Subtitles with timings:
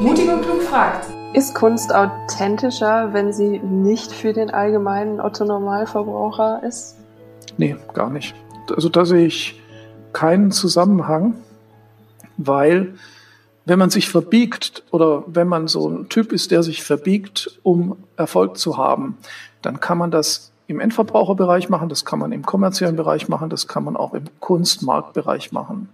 [0.00, 1.08] Mutig und klug fragt.
[1.34, 6.96] Ist Kunst authentischer, wenn sie nicht für den allgemeinen Otto-Normalverbraucher ist?
[7.56, 8.36] Nee, gar nicht.
[8.74, 9.60] Also da sehe ich
[10.12, 11.34] keinen Zusammenhang,
[12.36, 12.94] weil
[13.64, 17.96] wenn man sich verbiegt oder wenn man so ein Typ ist, der sich verbiegt, um
[18.16, 19.18] Erfolg zu haben,
[19.62, 23.66] dann kann man das im Endverbraucherbereich machen, das kann man im kommerziellen Bereich machen, das
[23.66, 25.88] kann man auch im Kunstmarktbereich machen.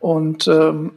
[0.00, 0.92] Und ähm,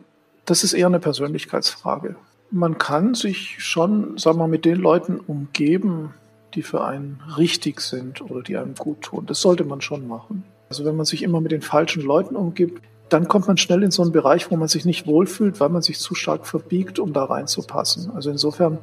[0.48, 2.16] das ist eher eine Persönlichkeitsfrage.
[2.52, 6.14] Man kann sich schon, sagen wir mal, mit den Leuten umgeben,
[6.56, 9.26] die für einen richtig sind oder die einem gut tun.
[9.26, 10.46] Das sollte man schon machen.
[10.70, 13.92] Also wenn man sich immer mit den falschen Leuten umgibt, dann kommt man schnell in
[13.92, 17.12] so einen Bereich, wo man sich nicht wohlfühlt, weil man sich zu stark verbiegt, um
[17.12, 18.12] da reinzupassen.
[18.12, 18.78] Also insofern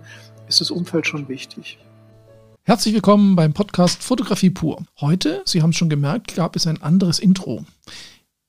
[0.46, 1.78] ist das Umfeld schon wichtig.
[2.64, 4.82] Herzlich willkommen beim Podcast Fotografie pur.
[5.00, 7.64] Heute, Sie haben es schon gemerkt, gab es ein anderes Intro.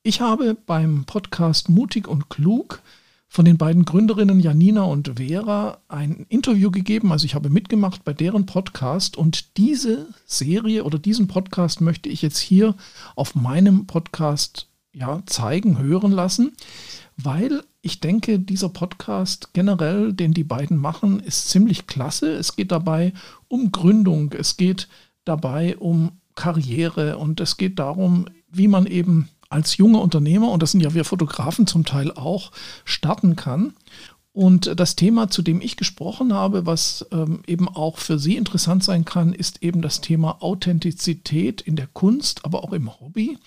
[0.03, 2.81] Ich habe beim Podcast Mutig und Klug
[3.27, 7.11] von den beiden Gründerinnen Janina und Vera ein Interview gegeben.
[7.11, 12.21] Also ich habe mitgemacht bei deren Podcast und diese Serie oder diesen Podcast möchte ich
[12.21, 12.75] jetzt hier
[13.15, 16.53] auf meinem Podcast ja, zeigen, hören lassen,
[17.17, 22.31] weil ich denke, dieser Podcast generell, den die beiden machen, ist ziemlich klasse.
[22.31, 23.13] Es geht dabei
[23.47, 24.87] um Gründung, es geht
[25.23, 30.71] dabei um Karriere und es geht darum, wie man eben als junger Unternehmer, und das
[30.71, 32.51] sind ja wir Fotografen zum Teil auch,
[32.83, 33.73] starten kann.
[34.35, 38.83] Und das Thema, zu dem ich gesprochen habe, was ähm, eben auch für Sie interessant
[38.83, 43.37] sein kann, ist eben das Thema Authentizität in der Kunst, aber auch im Hobby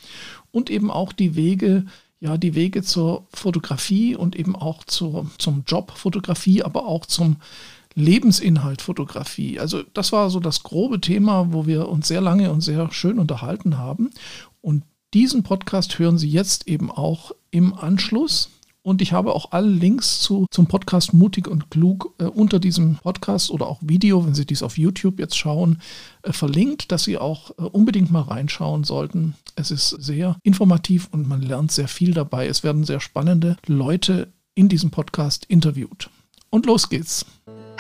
[0.50, 1.84] und eben auch die Wege,
[2.20, 7.36] ja, die Wege zur Fotografie und eben auch zur, zum Job Fotografie, aber auch zum
[7.94, 9.60] Lebensinhalt Fotografie.
[9.60, 13.18] Also das war so das grobe Thema, wo wir uns sehr lange und sehr schön
[13.18, 14.08] unterhalten haben.
[14.62, 18.51] Und diesen Podcast hören Sie jetzt eben auch im Anschluss.
[18.83, 22.97] Und ich habe auch alle Links zu, zum Podcast Mutig und Klug äh, unter diesem
[22.97, 25.83] Podcast oder auch Video, wenn Sie dies auf YouTube jetzt schauen,
[26.23, 29.35] äh, verlinkt, dass Sie auch äh, unbedingt mal reinschauen sollten.
[29.57, 32.47] Es ist sehr informativ und man lernt sehr viel dabei.
[32.47, 36.08] Es werden sehr spannende Leute in diesem Podcast interviewt.
[36.48, 37.27] Und los geht's.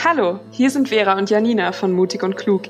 [0.04, 2.64] Hallo, hier sind Vera und Janina von Mutig und Klug.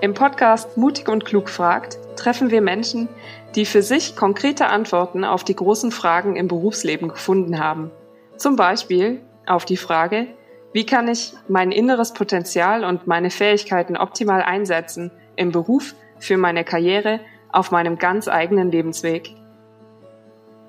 [0.00, 3.08] Im Podcast Mutig und Klug fragt treffen wir Menschen,
[3.54, 7.90] die für sich konkrete Antworten auf die großen Fragen im Berufsleben gefunden haben.
[8.36, 10.26] Zum Beispiel auf die Frage,
[10.72, 16.64] wie kann ich mein inneres Potenzial und meine Fähigkeiten optimal einsetzen im Beruf, für meine
[16.64, 17.20] Karriere,
[17.52, 19.34] auf meinem ganz eigenen Lebensweg?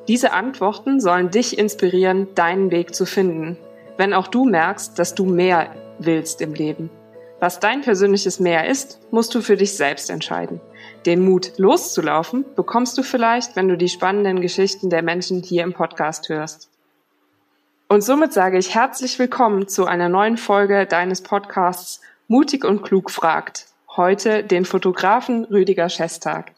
[0.08, 3.58] Diese Antworten sollen dich inspirieren, deinen Weg zu finden,
[3.98, 6.92] wenn auch du merkst, dass du mehr willst im Leben.
[7.40, 10.62] Was dein persönliches Mehr ist, musst du für dich selbst entscheiden.
[11.06, 15.74] Den Mut loszulaufen bekommst du vielleicht, wenn du die spannenden Geschichten der Menschen hier im
[15.74, 16.70] Podcast hörst.
[17.88, 23.12] Und somit sage ich herzlich willkommen zu einer neuen Folge deines Podcasts Mutig und Klug
[23.12, 23.68] fragt.
[23.96, 26.54] Heute den Fotografen Rüdiger Schestag.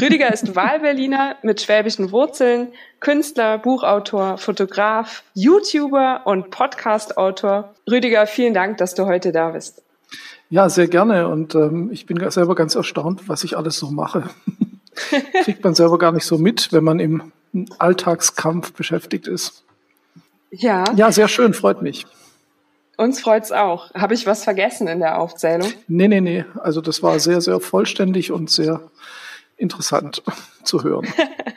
[0.00, 7.74] Rüdiger ist Wahlberliner mit schwäbischen Wurzeln, Künstler, Buchautor, Fotograf, YouTuber und Podcastautor.
[7.90, 9.82] Rüdiger, vielen Dank, dass du heute da bist.
[10.48, 11.28] Ja, sehr gerne.
[11.28, 14.24] Und ähm, ich bin selber ganz erstaunt, was ich alles so mache.
[15.44, 17.32] Kriegt man selber gar nicht so mit, wenn man im
[17.78, 19.64] Alltagskampf beschäftigt ist.
[20.50, 20.84] Ja.
[20.94, 22.06] Ja, sehr schön, freut mich.
[22.96, 23.92] Uns freut's auch.
[23.94, 25.70] Habe ich was vergessen in der Aufzählung?
[25.86, 26.44] Nee, nee, nee.
[26.60, 28.80] Also das war sehr, sehr vollständig und sehr
[29.56, 30.22] interessant
[30.64, 31.06] zu hören.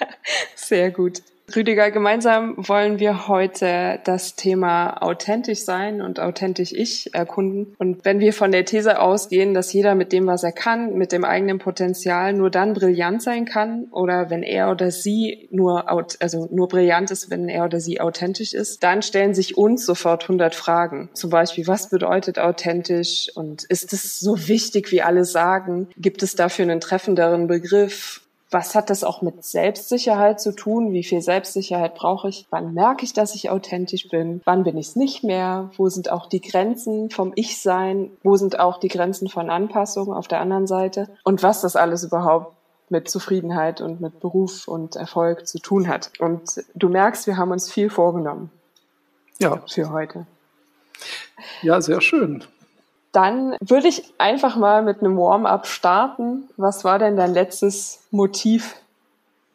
[0.56, 1.22] sehr gut.
[1.56, 7.76] Rüdiger, gemeinsam wollen wir heute das Thema authentisch sein und authentisch ich erkunden.
[7.78, 11.12] Und wenn wir von der These ausgehen, dass jeder mit dem, was er kann, mit
[11.12, 16.48] dem eigenen Potenzial nur dann brillant sein kann oder wenn er oder sie nur, also
[16.52, 20.56] nur brillant ist, wenn er oder sie authentisch ist, dann stellen sich uns sofort 100
[20.56, 21.10] Fragen.
[21.14, 25.90] Zum Beispiel, was bedeutet authentisch und ist es so wichtig, wie alle sagen?
[25.98, 28.22] Gibt es dafür einen treffenderen Begriff?
[28.52, 30.92] Was hat das auch mit Selbstsicherheit zu tun?
[30.92, 32.48] Wie viel Selbstsicherheit brauche ich?
[32.50, 34.42] Wann merke ich, dass ich authentisch bin?
[34.46, 35.70] Wann bin ich es nicht mehr?
[35.78, 38.10] Wo sind auch die Grenzen vom Ich-Sein?
[38.24, 41.10] Wo sind auch die Grenzen von Anpassung auf der anderen Seite?
[41.24, 42.56] Und was das alles überhaupt
[42.90, 46.12] mit Zufriedenheit und mit Beruf und Erfolg zu tun hat.
[46.20, 48.50] Und du merkst, wir haben uns viel vorgenommen.
[49.38, 49.62] Ja.
[49.68, 50.26] Für heute.
[51.62, 52.44] Ja, sehr schön.
[53.12, 56.44] Dann würde ich einfach mal mit einem Warm-up starten.
[56.58, 58.76] Was war denn dein letztes Motiv?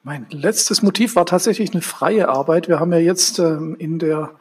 [0.03, 2.69] Mein letztes Motiv war tatsächlich eine freie Arbeit.
[2.69, 4.33] Wir haben ja jetzt ähm, in der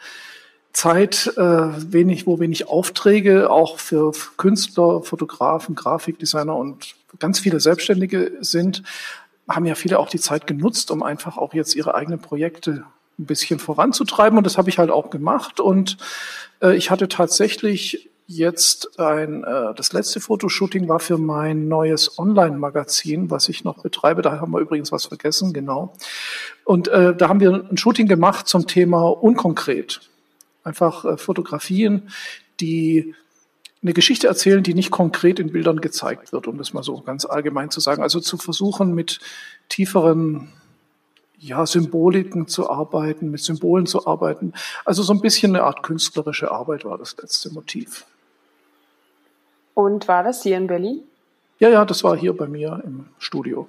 [0.73, 8.33] Zeit äh, wenig, wo wenig Aufträge auch für Künstler, Fotografen, Grafikdesigner und ganz viele Selbstständige
[8.41, 8.81] sind,
[9.47, 12.85] haben ja viele auch die Zeit genutzt, um einfach auch jetzt ihre eigenen Projekte
[13.19, 15.97] ein bisschen voranzutreiben und das habe ich halt auch gemacht und
[16.61, 23.29] äh, ich hatte tatsächlich jetzt ein, äh, das letzte Fotoshooting war für mein neues Online-Magazin,
[23.29, 24.21] was ich noch betreibe.
[24.21, 25.93] Da haben wir übrigens was vergessen, genau.
[26.65, 30.01] Und äh, da haben wir ein Shooting gemacht zum Thema unkonkret.
[30.63, 32.09] Einfach äh, Fotografien,
[32.59, 33.13] die
[33.81, 37.25] eine Geschichte erzählen, die nicht konkret in Bildern gezeigt wird, um das mal so ganz
[37.25, 38.01] allgemein zu sagen.
[38.01, 39.19] Also zu versuchen, mit
[39.67, 40.53] tieferen
[41.37, 44.53] ja, Symboliken zu arbeiten, mit Symbolen zu arbeiten.
[44.85, 48.05] Also so ein bisschen eine Art künstlerische Arbeit war das letzte Motiv.
[49.73, 51.01] Und war das hier in Berlin?
[51.59, 53.67] Ja, ja, das war hier bei mir im Studio.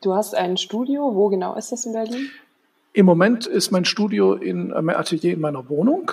[0.00, 1.14] Du hast ein Studio.
[1.14, 2.30] Wo genau ist das in Berlin?
[2.92, 6.12] Im Moment ist mein Studio in äh, mein Atelier in meiner Wohnung.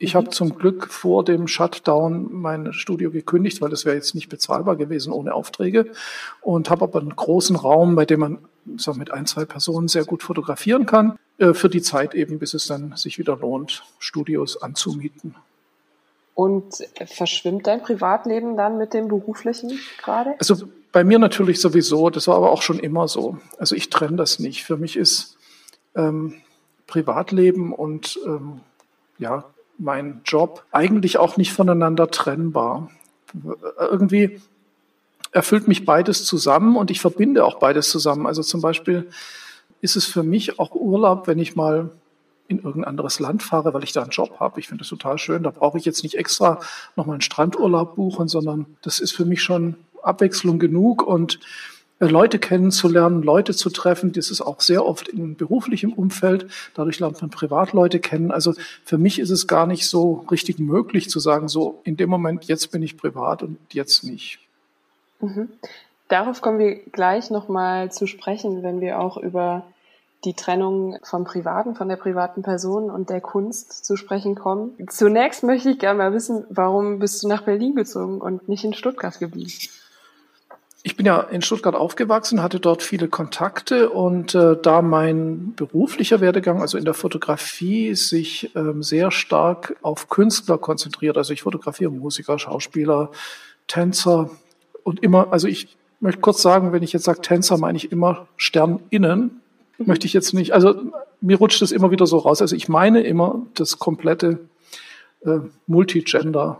[0.00, 4.28] Ich habe zum Glück vor dem Shutdown mein Studio gekündigt, weil das wäre jetzt nicht
[4.28, 5.90] bezahlbar gewesen ohne Aufträge.
[6.40, 8.38] Und habe aber einen großen Raum, bei dem man
[8.76, 12.54] so mit ein, zwei Personen sehr gut fotografieren kann, äh, für die Zeit eben, bis
[12.54, 15.34] es dann sich wieder lohnt, Studios anzumieten.
[16.38, 20.36] Und verschwimmt dein Privatleben dann mit dem beruflichen gerade?
[20.38, 23.38] Also bei mir natürlich sowieso, das war aber auch schon immer so.
[23.58, 24.62] Also ich trenne das nicht.
[24.62, 25.36] Für mich ist
[25.96, 26.34] ähm,
[26.86, 28.60] Privatleben und ähm,
[29.18, 29.46] ja,
[29.78, 32.88] mein Job eigentlich auch nicht voneinander trennbar.
[33.80, 34.40] Irgendwie
[35.32, 38.28] erfüllt mich beides zusammen und ich verbinde auch beides zusammen.
[38.28, 39.10] Also zum Beispiel
[39.80, 41.90] ist es für mich auch Urlaub, wenn ich mal
[42.48, 44.58] in irgendein anderes Land fahre, weil ich da einen Job habe.
[44.58, 45.42] Ich finde das total schön.
[45.42, 46.60] Da brauche ich jetzt nicht extra
[46.96, 51.38] nochmal einen Strandurlaub buchen, sondern das ist für mich schon Abwechslung genug und
[52.00, 54.12] äh, Leute kennenzulernen, Leute zu treffen.
[54.12, 56.46] Das ist auch sehr oft in beruflichem Umfeld.
[56.74, 58.30] Dadurch lernt man Privatleute kennen.
[58.30, 58.54] Also
[58.84, 62.44] für mich ist es gar nicht so richtig möglich zu sagen, so in dem Moment,
[62.44, 64.38] jetzt bin ich privat und jetzt nicht.
[65.20, 65.48] Mhm.
[66.08, 69.66] Darauf kommen wir gleich nochmal zu sprechen, wenn wir auch über
[70.24, 74.72] die Trennung vom Privaten, von der privaten Person und der Kunst zu sprechen kommen.
[74.88, 78.74] Zunächst möchte ich gerne mal wissen, warum bist du nach Berlin gezogen und nicht in
[78.74, 79.52] Stuttgart geblieben?
[80.82, 86.20] Ich bin ja in Stuttgart aufgewachsen, hatte dort viele Kontakte und äh, da mein beruflicher
[86.20, 91.16] Werdegang, also in der Fotografie, sich ähm, sehr stark auf Künstler konzentriert.
[91.16, 93.10] Also ich fotografiere Musiker, Schauspieler,
[93.66, 94.30] Tänzer
[94.82, 98.28] und immer, also ich möchte kurz sagen, wenn ich jetzt sage Tänzer, meine ich immer
[98.36, 99.42] Sterninnen.
[99.78, 100.74] Möchte ich jetzt nicht, also
[101.20, 102.42] mir rutscht es immer wieder so raus.
[102.42, 104.40] Also ich meine immer das komplette
[105.24, 106.58] äh, Multigender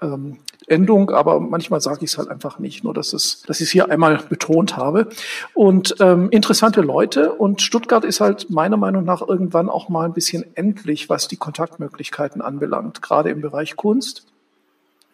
[0.00, 3.66] ähm, Endung, aber manchmal sage ich es halt einfach nicht, nur dass, es, dass ich
[3.66, 5.08] es hier einmal betont habe.
[5.52, 10.12] Und ähm, interessante Leute und Stuttgart ist halt meiner Meinung nach irgendwann auch mal ein
[10.12, 14.26] bisschen endlich, was die Kontaktmöglichkeiten anbelangt, gerade im Bereich Kunst.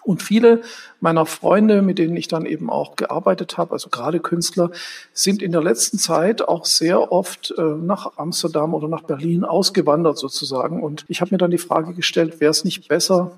[0.07, 0.61] Und viele
[1.01, 4.71] meiner Freunde, mit denen ich dann eben auch gearbeitet habe, also gerade Künstler,
[5.13, 10.17] sind in der letzten Zeit auch sehr oft äh, nach Amsterdam oder nach Berlin ausgewandert
[10.17, 10.81] sozusagen.
[10.81, 13.33] Und ich habe mir dann die Frage gestellt, wäre es nicht besser,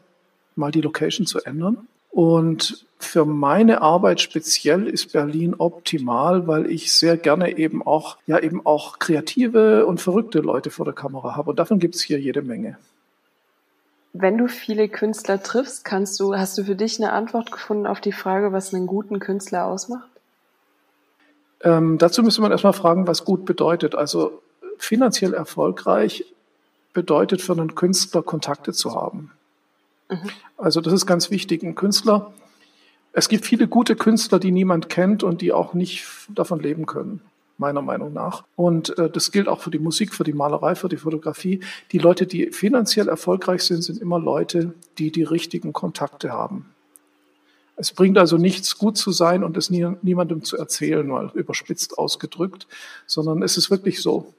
[0.57, 1.89] mal die Location zu ändern.
[2.11, 8.39] Und für meine Arbeit speziell ist Berlin optimal, weil ich sehr gerne eben auch, ja,
[8.41, 11.51] eben auch kreative und verrückte Leute vor der Kamera habe.
[11.51, 12.77] Und davon gibt es hier jede Menge.
[14.21, 18.01] Wenn du viele Künstler triffst, kannst du, hast du für dich eine Antwort gefunden auf
[18.01, 20.09] die Frage, was einen guten Künstler ausmacht?
[21.63, 23.95] Ähm, dazu müsste man erstmal fragen, was gut bedeutet.
[23.95, 24.43] Also
[24.79, 26.25] finanziell erfolgreich
[26.93, 29.31] bedeutet für einen Künstler Kontakte zu haben.
[30.09, 30.31] Mhm.
[30.57, 31.63] Also das ist ganz wichtig.
[31.63, 32.33] Ein Künstler,
[33.13, 37.21] es gibt viele gute Künstler, die niemand kennt und die auch nicht davon leben können,
[37.59, 38.45] meiner Meinung nach.
[38.57, 41.61] Und äh, das gilt auch für die Musik, für die Malerei, für die Fotografie.
[41.93, 46.73] Die Leute, die finanziell erfolgreich sind, sind immer Leute, die die richtigen Kontakte haben.
[47.77, 51.97] Es bringt also nichts, gut zu sein und es nie, niemandem zu erzählen, mal überspitzt
[51.99, 52.67] ausgedrückt,
[53.07, 54.35] sondern es ist wirklich so,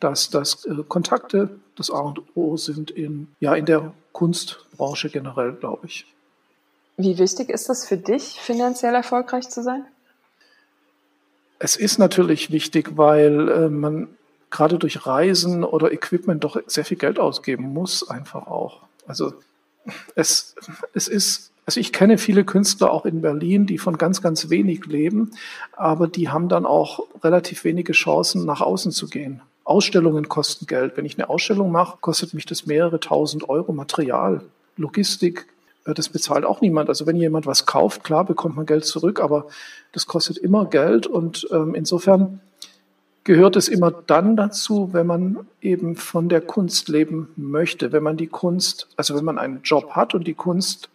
[0.00, 5.52] dass, dass äh, Kontakte das A und O sind in, ja, in der Kunstbranche generell,
[5.52, 6.06] glaube ich.
[6.96, 9.84] Wie wichtig ist das für dich, finanziell erfolgreich zu sein?
[11.58, 14.08] Es ist natürlich wichtig, weil äh, man
[14.50, 18.82] gerade durch Reisen oder Equipment doch sehr viel Geld ausgeben muss, einfach auch.
[19.06, 19.34] Also
[20.14, 20.54] es,
[20.94, 24.86] es ist, also ich kenne viele Künstler auch in Berlin, die von ganz, ganz wenig
[24.86, 25.32] leben,
[25.72, 29.42] aber die haben dann auch relativ wenige Chancen, nach außen zu gehen.
[29.64, 30.96] Ausstellungen kosten Geld.
[30.96, 34.42] Wenn ich eine Ausstellung mache, kostet mich das mehrere tausend Euro Material,
[34.76, 35.46] Logistik.
[35.86, 36.88] Äh, das bezahlt auch niemand.
[36.88, 39.46] Also wenn jemand was kauft, klar bekommt man Geld zurück, aber
[39.92, 42.40] das kostet immer Geld und ähm, insofern
[43.24, 48.16] gehört es immer dann dazu, wenn man eben von der Kunst leben möchte, wenn man
[48.16, 50.90] die Kunst, also wenn man einen Job hat und die Kunst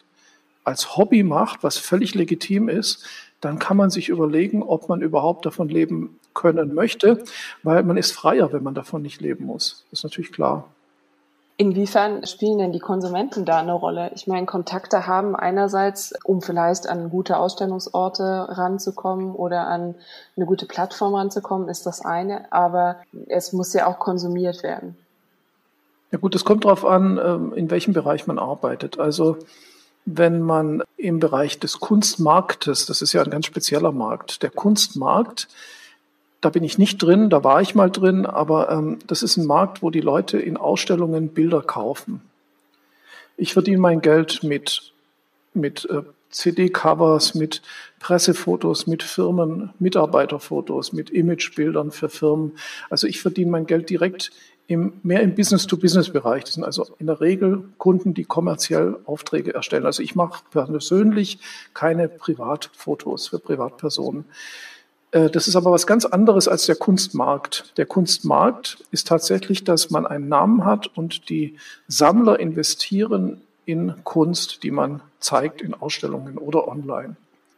[0.64, 3.06] als Hobby macht, was völlig legitim ist,
[3.42, 7.24] dann kann man sich überlegen, ob man überhaupt davon leben können möchte,
[7.64, 9.84] weil man ist freier, wenn man davon nicht leben muss.
[9.90, 10.70] Das ist natürlich klar.
[11.58, 14.12] Inwiefern spielen denn die Konsumenten da eine Rolle?
[14.16, 19.96] Ich meine, Kontakte haben einerseits, um vielleicht an gute Ausstellungsorte ranzukommen oder an
[20.36, 24.98] eine gute Plattform ranzukommen, ist das eine, aber es muss ja auch konsumiert werden.
[26.12, 29.00] Ja gut, es kommt darauf an, ähm, in welchem Bereich man arbeitet.
[29.00, 29.38] Also
[30.06, 35.48] wenn man im Bereich des Kunstmarktes, das ist ja ein ganz spezieller Markt, der Kunstmarkt,
[36.42, 39.46] da bin ich nicht drin, da war ich mal drin, aber ähm, das ist ein
[39.46, 42.22] Markt, wo die Leute in Ausstellungen Bilder kaufen.
[43.38, 44.92] Ich verdiene mein Geld mit,
[45.54, 47.62] mit äh, CD-Covers, mit
[48.00, 52.54] Pressefotos, mit Firmen, Mitarbeiterfotos, mit Imagebildern für Firmen.
[52.90, 54.32] Also ich verdiene mein Geld direkt
[54.68, 56.46] im, mehr im Business-to-Business-Bereich.
[56.46, 59.86] Das sind also in der Regel Kunden, die kommerziell Aufträge erstellen.
[59.86, 61.40] Also ich mache persönlich
[61.74, 64.26] keine Privatfotos für Privatpersonen.
[65.12, 67.74] Äh, das ist aber was ganz anderes als der Kunstmarkt.
[67.78, 74.64] Der Kunstmarkt ist tatsächlich, dass man einen Namen hat und die Sammler investieren in Kunst,
[74.64, 77.16] die man zeigt in Ausstellungen oder online.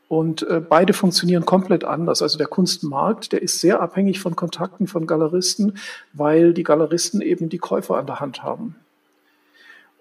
[0.09, 2.21] Und äh, beide funktionieren komplett anders.
[2.21, 5.77] Also der Kunstmarkt, der ist sehr abhängig von Kontakten von Galeristen,
[6.11, 8.75] weil die Galeristen eben die Käufer an der Hand haben.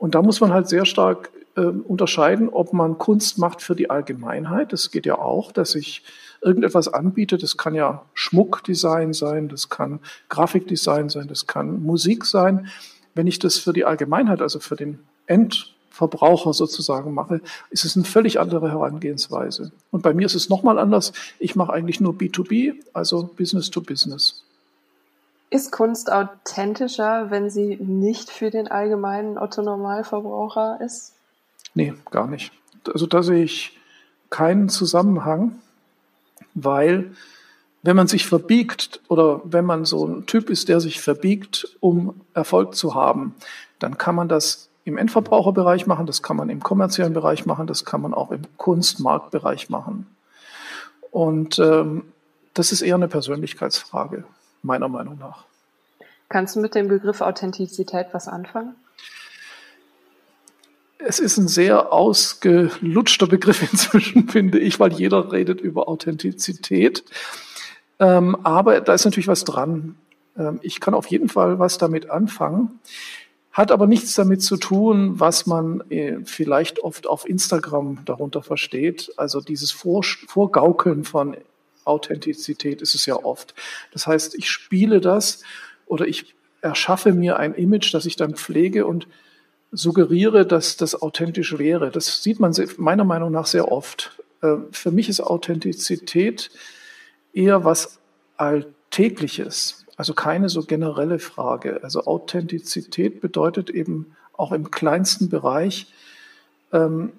[0.02, 3.88] Und da muss man halt sehr stark äh, unterscheiden, ob man Kunst macht für die
[3.88, 4.72] Allgemeinheit.
[4.72, 6.02] Das geht ja auch, dass ich
[6.40, 7.38] irgendetwas anbiete.
[7.38, 12.66] Das kann ja Schmuckdesign sein, das kann Grafikdesign sein, das kann Musik sein.
[13.14, 17.40] Wenn ich das für die Allgemeinheit, also für den Endverbraucher sozusagen mache,
[17.70, 19.70] ist es eine völlig andere Herangehensweise.
[19.92, 21.12] Und bei mir ist es nochmal anders.
[21.38, 24.42] Ich mache eigentlich nur B2B, also Business to Business.
[25.52, 31.12] Ist Kunst authentischer, wenn sie nicht für den allgemeinen Otto-Normalverbraucher ist?
[31.74, 32.52] Nee, gar nicht.
[32.92, 33.78] Also da sehe ich
[34.30, 35.60] keinen Zusammenhang
[36.54, 37.12] weil
[37.82, 42.20] wenn man sich verbiegt oder wenn man so ein Typ ist, der sich verbiegt, um
[42.32, 43.34] Erfolg zu haben,
[43.78, 47.84] dann kann man das im Endverbraucherbereich machen, das kann man im kommerziellen Bereich machen, das
[47.84, 50.06] kann man auch im Kunstmarktbereich machen.
[51.10, 52.04] Und ähm,
[52.54, 54.24] das ist eher eine Persönlichkeitsfrage,
[54.62, 55.44] meiner Meinung nach.
[56.28, 58.74] Kannst du mit dem Begriff Authentizität was anfangen?
[61.04, 67.04] es ist ein sehr ausgelutschter Begriff inzwischen, finde ich, weil jeder redet über Authentizität.
[67.98, 69.96] Ähm, aber da ist natürlich was dran.
[70.36, 72.80] Ähm, ich kann auf jeden Fall was damit anfangen,
[73.52, 79.12] hat aber nichts damit zu tun, was man äh, vielleicht oft auf Instagram darunter versteht.
[79.16, 81.36] Also dieses Vor Vorgaukeln von
[81.84, 83.54] Authentizität ist es ja oft.
[83.92, 85.42] Das heißt, ich spiele das
[85.86, 89.08] oder ich erschaffe mir ein Image, das ich dann pflege und
[89.72, 91.90] suggeriere, dass das authentisch wäre.
[91.90, 94.22] Das sieht man meiner Meinung nach sehr oft.
[94.42, 96.50] Äh, für mich ist Authentizität
[97.32, 97.98] eher was
[98.36, 101.80] Alltägliches, also keine so generelle Frage.
[101.82, 105.86] Also Authentizität bedeutet eben auch im kleinsten Bereich,
[106.72, 107.12] ähm,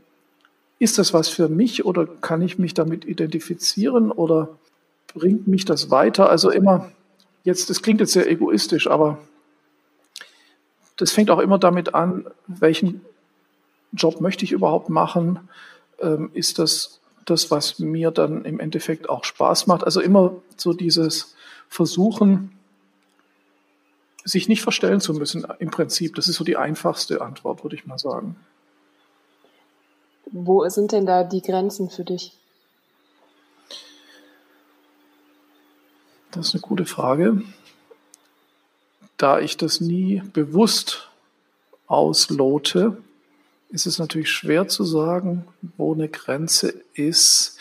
[0.83, 4.49] ist das was für mich oder kann ich mich damit identifizieren oder
[5.13, 6.29] bringt mich das weiter?
[6.29, 6.91] Also immer,
[7.43, 9.17] jetzt, das klingt jetzt sehr egoistisch, aber
[10.97, 13.01] das fängt auch immer damit an, welchen
[13.93, 15.39] Job möchte ich überhaupt machen?
[15.99, 19.85] Ähm, ist das das, was mir dann im Endeffekt auch Spaß macht?
[19.85, 21.33] Also immer so dieses
[21.69, 22.51] Versuchen,
[24.25, 26.15] sich nicht verstellen zu müssen im Prinzip.
[26.15, 28.35] Das ist so die einfachste Antwort, würde ich mal sagen.
[30.31, 32.33] Wo sind denn da die Grenzen für dich?
[36.31, 37.43] Das ist eine gute Frage
[39.23, 41.09] da ich das nie bewusst
[41.87, 42.97] auslote,
[43.69, 45.45] ist es natürlich schwer zu sagen,
[45.77, 47.57] wo eine Grenze ist.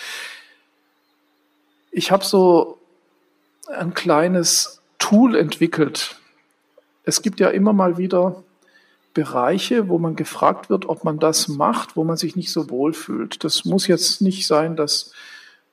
[1.92, 2.78] Ich habe so
[3.68, 6.16] ein kleines Tool entwickelt.
[7.04, 8.42] Es gibt ja immer mal wieder
[9.14, 12.92] Bereiche, wo man gefragt wird, ob man das macht, wo man sich nicht so wohl
[12.92, 13.44] fühlt.
[13.44, 15.12] Das muss jetzt nicht sein, dass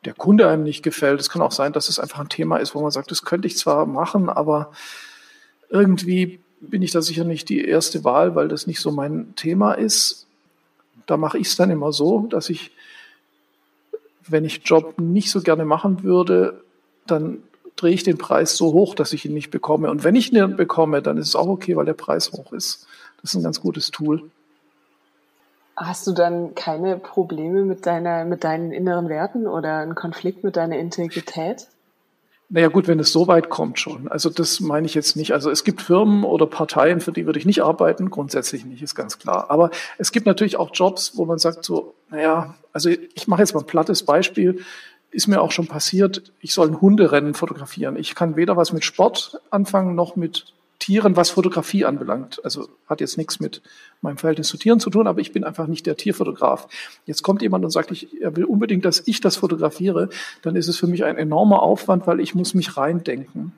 [0.06, 1.20] der Kunde einem nicht gefällt.
[1.20, 3.48] Es kann auch sein, dass es einfach ein Thema ist, wo man sagt, das könnte
[3.48, 4.72] ich zwar machen, aber
[5.70, 9.74] irgendwie bin ich da sicher nicht die erste Wahl, weil das nicht so mein Thema
[9.74, 10.28] ist.
[11.06, 12.72] Da mache ich es dann immer so, dass ich,
[14.28, 16.62] wenn ich Job nicht so gerne machen würde,
[17.08, 17.44] dann
[17.76, 19.90] drehe ich den Preis so hoch, dass ich ihn nicht bekomme.
[19.90, 22.88] Und wenn ich ihn bekomme, dann ist es auch okay, weil der Preis hoch ist.
[23.22, 24.30] Das ist ein ganz gutes Tool.
[25.76, 30.58] Hast du dann keine Probleme mit deiner, mit deinen inneren Werten oder einen Konflikt mit
[30.58, 31.68] deiner Integrität?
[32.52, 34.08] Naja gut, wenn es so weit kommt schon.
[34.08, 35.34] Also das meine ich jetzt nicht.
[35.34, 38.96] Also es gibt Firmen oder Parteien, für die würde ich nicht arbeiten, grundsätzlich nicht, ist
[38.96, 39.52] ganz klar.
[39.52, 43.54] Aber es gibt natürlich auch Jobs, wo man sagt so, naja, also ich mache jetzt
[43.54, 44.64] mal ein plattes Beispiel.
[45.12, 47.96] ist mir auch schon passiert, ich soll ein Hunderennen fotografieren.
[47.96, 52.42] Ich kann weder was mit Sport anfangen noch mit Tieren, was Fotografie anbelangt.
[52.44, 53.62] Also hat jetzt nichts mit
[54.02, 56.68] meinem Verhältnis zu Tieren zu tun, aber ich bin einfach nicht der Tierfotograf.
[57.06, 60.10] Jetzt kommt jemand und sagt, ich, er will unbedingt, dass ich das fotografiere,
[60.42, 63.52] dann ist es für mich ein enormer Aufwand, weil ich muss mich reindenken.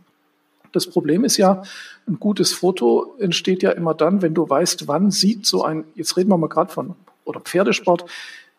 [0.72, 1.63] Das Problem ist ja,
[2.08, 6.18] ein gutes Foto entsteht ja immer dann, wenn du weißt, wann sieht so ein, jetzt
[6.18, 8.06] reden wir mal gerade von, oder Pferdesport,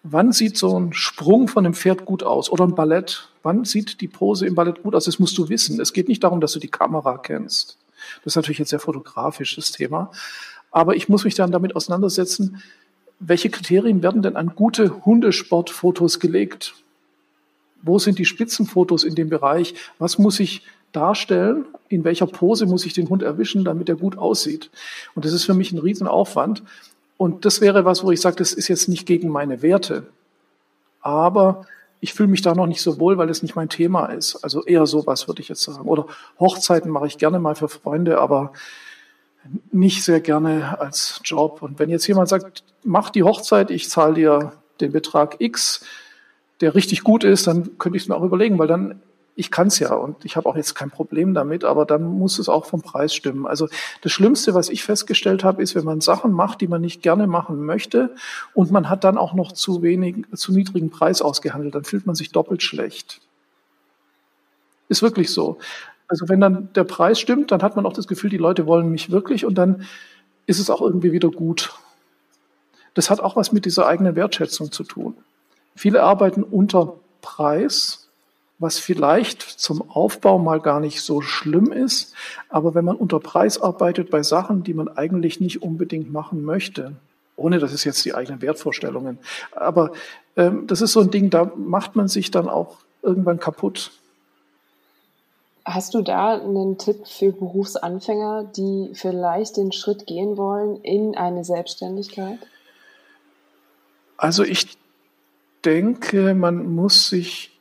[0.03, 3.29] wann sieht so ein Sprung von einem Pferd gut aus oder ein Ballett?
[3.43, 5.07] Wann sieht die Pose im Ballett gut aus?
[5.07, 5.81] Das musst du wissen.
[5.81, 7.79] Es geht nicht darum, dass du die Kamera kennst.
[8.25, 10.11] Das ist natürlich jetzt sehr fotografisches Thema.
[10.71, 12.63] Aber ich muss mich dann damit auseinandersetzen,
[13.19, 16.75] welche Kriterien werden denn an gute Hundesportfotos gelegt?
[17.83, 19.75] Wo sind die Spitzenfotos in dem Bereich?
[19.99, 21.65] Was muss ich darstellen?
[21.89, 24.71] In welcher Pose muss ich den Hund erwischen, damit er gut aussieht?
[25.15, 26.63] Und das ist für mich ein Riesenaufwand.
[27.17, 30.07] Und das wäre was, wo ich sage, das ist jetzt nicht gegen meine Werte.
[31.01, 31.67] Aber
[32.03, 34.43] ich fühle mich da noch nicht so wohl, weil es nicht mein Thema ist.
[34.43, 35.89] Also eher sowas würde ich jetzt sagen.
[35.89, 36.07] Oder
[36.41, 38.53] Hochzeiten mache ich gerne mal für Freunde, aber
[39.71, 41.63] nicht sehr gerne als Job.
[41.63, 45.85] Und wenn jetzt jemand sagt, mach die Hochzeit, ich zahle dir den Betrag X,
[46.61, 49.01] der richtig gut ist, dann könnte ich es mir auch überlegen, weil dann
[49.35, 52.39] ich kann es ja und ich habe auch jetzt kein Problem damit, aber dann muss
[52.39, 53.47] es auch vom Preis stimmen.
[53.47, 53.69] Also
[54.03, 57.27] das Schlimmste, was ich festgestellt habe, ist, wenn man Sachen macht, die man nicht gerne
[57.27, 58.15] machen möchte
[58.55, 62.15] und man hat dann auch noch zu wenig, zu niedrigen Preis ausgehandelt, dann fühlt man
[62.15, 63.21] sich doppelt schlecht.
[64.89, 65.59] Ist wirklich so.
[66.09, 68.91] Also wenn dann der Preis stimmt, dann hat man auch das Gefühl, die Leute wollen
[68.91, 69.87] mich wirklich und dann
[70.45, 71.73] ist es auch irgendwie wieder gut.
[72.93, 75.17] Das hat auch was mit dieser eigenen Wertschätzung zu tun.
[75.75, 78.02] Viele arbeiten unter Preis,
[78.63, 82.15] was vielleicht zum Aufbau mal gar nicht so schlimm ist.
[82.49, 86.97] Aber wenn man unter Preis arbeitet bei Sachen, die man eigentlich nicht unbedingt machen möchte,
[87.37, 89.19] ohne dass es jetzt die eigenen Wertvorstellungen,
[89.53, 89.93] aber
[90.37, 93.91] ähm, das ist so ein Ding, da macht man sich dann auch irgendwann kaputt.
[95.65, 101.45] Hast du da einen Tipp für Berufsanfänger, die vielleicht den Schritt gehen wollen in eine
[101.45, 102.39] Selbstständigkeit?
[104.17, 104.77] Also ich
[105.65, 107.52] denke, man muss sich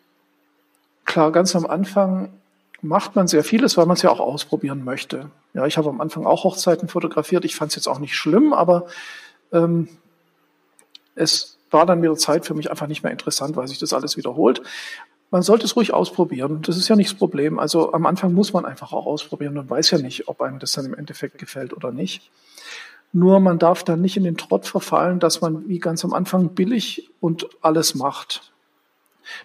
[1.11, 2.31] klar, ganz am Anfang
[2.81, 5.29] macht man sehr vieles, weil man es ja auch ausprobieren möchte.
[5.53, 7.43] Ja, ich habe am Anfang auch Hochzeiten fotografiert.
[7.43, 8.87] Ich fand es jetzt auch nicht schlimm, aber
[9.51, 9.89] ähm,
[11.13, 13.91] es war dann mit der Zeit für mich einfach nicht mehr interessant, weil sich das
[13.91, 14.61] alles wiederholt.
[15.31, 16.61] Man sollte es ruhig ausprobieren.
[16.61, 17.59] Das ist ja nicht das Problem.
[17.59, 19.53] Also am Anfang muss man einfach auch ausprobieren.
[19.53, 22.31] Man weiß ja nicht, ob einem das dann im Endeffekt gefällt oder nicht.
[23.11, 26.49] Nur man darf dann nicht in den Trott verfallen, dass man wie ganz am Anfang
[26.55, 28.51] billig und alles macht.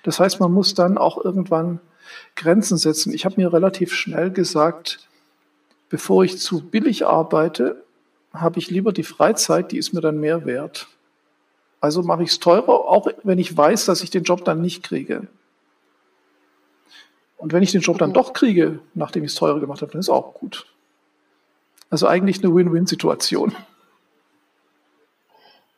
[0.03, 1.81] Das heißt, man muss dann auch irgendwann
[2.35, 3.13] Grenzen setzen.
[3.13, 5.09] Ich habe mir relativ schnell gesagt,
[5.89, 7.83] bevor ich zu billig arbeite,
[8.33, 10.89] habe ich lieber die Freizeit, die ist mir dann mehr wert.
[11.81, 14.83] Also mache ich es teurer, auch wenn ich weiß, dass ich den Job dann nicht
[14.83, 15.29] kriege.
[17.39, 20.01] Und wenn ich den Job dann doch kriege, nachdem ich es teurer gemacht habe, dann
[20.01, 20.67] ist auch gut.
[21.91, 23.55] Also eigentlich eine Win-Win-Situation.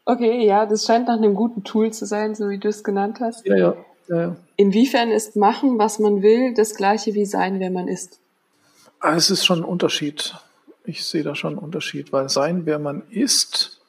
[0.05, 3.19] Okay, ja, das scheint nach einem guten Tool zu sein, so wie du es genannt
[3.21, 3.45] hast.
[3.45, 3.77] Ja, ja.
[4.57, 8.21] Inwiefern ist machen, was man will, das gleiche wie sein, wer man ist?
[9.01, 10.35] Ah, es ist schon ein Unterschied.
[10.85, 13.81] Ich sehe da schon einen Unterschied, weil sein, wer man ist,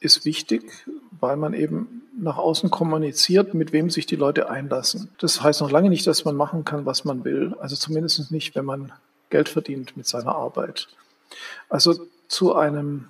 [0.00, 0.86] ist wichtig,
[1.20, 5.10] weil man eben nach außen kommuniziert, mit wem sich die Leute einlassen.
[5.18, 7.54] Das heißt noch lange nicht, dass man machen kann, was man will.
[7.60, 8.92] Also zumindest nicht, wenn man
[9.30, 10.88] Geld verdient mit seiner Arbeit.
[11.68, 13.08] Also zu einem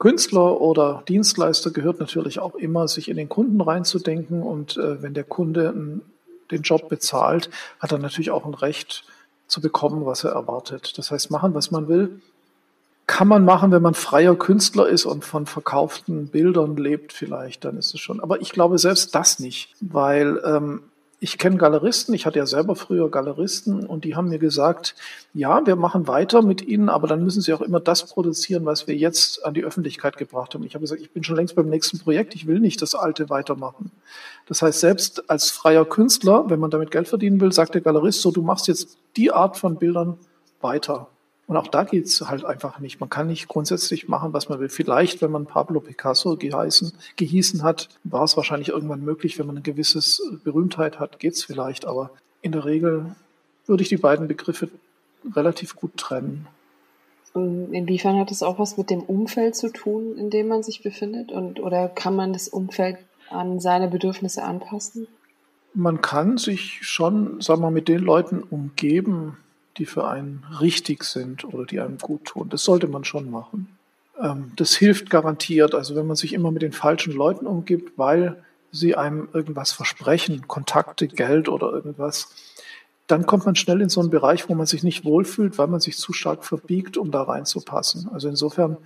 [0.00, 4.42] Künstler oder Dienstleister gehört natürlich auch immer, sich in den Kunden reinzudenken.
[4.42, 6.00] Und äh, wenn der Kunde
[6.50, 9.04] den Job bezahlt, hat er natürlich auch ein Recht
[9.46, 10.96] zu bekommen, was er erwartet.
[10.96, 12.20] Das heißt, machen, was man will,
[13.06, 17.76] kann man machen, wenn man freier Künstler ist und von verkauften Bildern lebt vielleicht, dann
[17.76, 18.20] ist es schon.
[18.20, 20.82] Aber ich glaube selbst das nicht, weil ähm,
[21.22, 24.94] ich kenne Galeristen, ich hatte ja selber früher Galeristen und die haben mir gesagt,
[25.34, 28.86] ja, wir machen weiter mit ihnen, aber dann müssen sie auch immer das produzieren, was
[28.86, 30.64] wir jetzt an die Öffentlichkeit gebracht haben.
[30.64, 33.28] Ich habe gesagt, ich bin schon längst beim nächsten Projekt, ich will nicht das alte
[33.28, 33.90] weitermachen.
[34.46, 38.22] Das heißt, selbst als freier Künstler, wenn man damit Geld verdienen will, sagt der Galerist
[38.22, 40.16] so, du machst jetzt die Art von Bildern
[40.62, 41.08] weiter.
[41.50, 43.00] Und auch da geht's halt einfach nicht.
[43.00, 44.68] Man kann nicht grundsätzlich machen, was man will.
[44.68, 49.36] Vielleicht, wenn man Pablo Picasso geheißen, gehießen hat, war es wahrscheinlich irgendwann möglich.
[49.36, 49.98] Wenn man eine gewisse
[50.44, 51.86] Berühmtheit hat, geht's vielleicht.
[51.86, 53.16] Aber in der Regel
[53.66, 54.68] würde ich die beiden Begriffe
[55.34, 56.46] relativ gut trennen.
[57.34, 61.32] Inwiefern hat es auch was mit dem Umfeld zu tun, in dem man sich befindet?
[61.32, 62.96] Und, oder kann man das Umfeld
[63.28, 65.08] an seine Bedürfnisse anpassen?
[65.74, 69.36] Man kann sich schon, sagen wir mal, mit den Leuten umgeben,
[69.80, 72.50] die für einen richtig sind oder die einem gut tun.
[72.50, 73.78] Das sollte man schon machen.
[74.20, 75.74] Ähm, das hilft garantiert.
[75.74, 80.46] Also wenn man sich immer mit den falschen Leuten umgibt, weil sie einem irgendwas versprechen,
[80.46, 82.34] Kontakte, Geld oder irgendwas,
[83.06, 85.80] dann kommt man schnell in so einen Bereich, wo man sich nicht wohlfühlt, weil man
[85.80, 88.08] sich zu stark verbiegt, um da reinzupassen.
[88.12, 88.76] Also insofern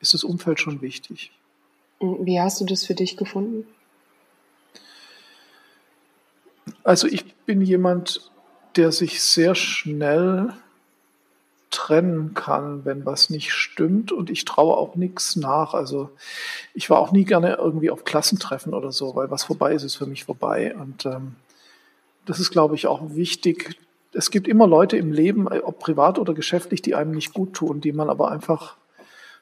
[0.00, 1.32] ist das Umfeld schon wichtig.
[1.98, 3.66] Wie hast du das für dich gefunden?
[6.84, 8.31] Also ich bin jemand,
[8.76, 10.54] der sich sehr schnell
[11.72, 14.12] trennen kann, wenn was nicht stimmt.
[14.12, 15.74] Und ich traue auch nichts nach.
[15.74, 16.10] Also
[16.74, 19.96] ich war auch nie gerne irgendwie auf Klassentreffen oder so, weil was vorbei ist, ist
[19.96, 20.74] für mich vorbei.
[20.76, 21.34] Und ähm,
[22.26, 23.76] das ist, glaube ich, auch wichtig.
[24.12, 27.80] Es gibt immer Leute im Leben, ob privat oder geschäftlich, die einem nicht gut tun,
[27.80, 28.76] die man aber einfach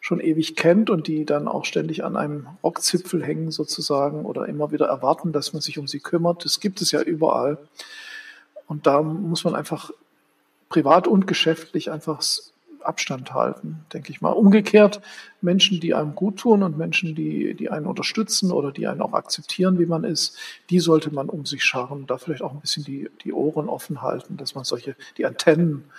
[0.00, 4.72] schon ewig kennt und die dann auch ständig an einem Rockzipfel hängen sozusagen oder immer
[4.72, 6.44] wieder erwarten, dass man sich um sie kümmert.
[6.44, 7.58] Das gibt es ja überall.
[8.70, 9.90] Und da muss man einfach
[10.68, 12.22] privat und geschäftlich einfach
[12.84, 14.30] Abstand halten, denke ich mal.
[14.30, 15.02] Umgekehrt
[15.40, 19.12] Menschen, die einem gut tun und Menschen, die, die einen unterstützen oder die einen auch
[19.12, 20.38] akzeptieren, wie man ist,
[20.70, 24.02] die sollte man um sich scharren, da vielleicht auch ein bisschen die, die Ohren offen
[24.02, 25.90] halten, dass man solche, die Antennen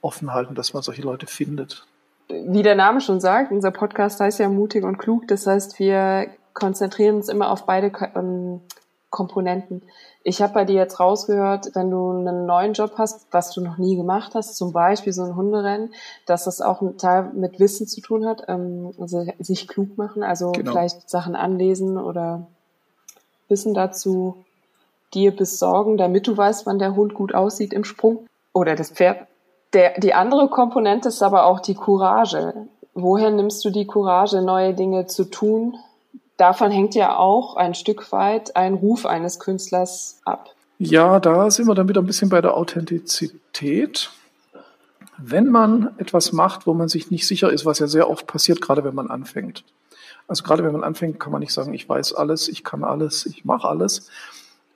[0.00, 1.86] offen halten, dass man solche Leute findet.
[2.28, 5.28] Wie der Name schon sagt, unser Podcast heißt ja mutig und klug.
[5.28, 8.60] Das heißt, wir konzentrieren uns immer auf beide ähm,
[9.10, 9.82] Komponenten.
[10.22, 13.78] Ich habe bei dir jetzt rausgehört, wenn du einen neuen Job hast, was du noch
[13.78, 15.94] nie gemacht hast, zum Beispiel so ein Hunderennen,
[16.26, 20.22] dass das auch ein Teil mit Wissen zu tun hat, ähm, also sich klug machen,
[20.22, 20.72] also genau.
[20.72, 22.46] vielleicht Sachen anlesen oder
[23.48, 24.44] Wissen dazu
[25.14, 29.26] dir besorgen, damit du weißt, wann der Hund gut aussieht im Sprung oder das Pferd.
[29.72, 32.66] Der, die andere Komponente ist aber auch die Courage.
[32.94, 35.76] Woher nimmst du die Courage, neue Dinge zu tun,
[36.38, 40.50] davon hängt ja auch ein Stück weit ein Ruf eines Künstlers ab.
[40.78, 44.10] Ja, da sind wir dann wieder ein bisschen bei der Authentizität.
[45.18, 48.60] Wenn man etwas macht, wo man sich nicht sicher ist, was ja sehr oft passiert,
[48.60, 49.64] gerade wenn man anfängt.
[50.28, 53.26] Also gerade wenn man anfängt, kann man nicht sagen, ich weiß alles, ich kann alles,
[53.26, 54.08] ich mache alles.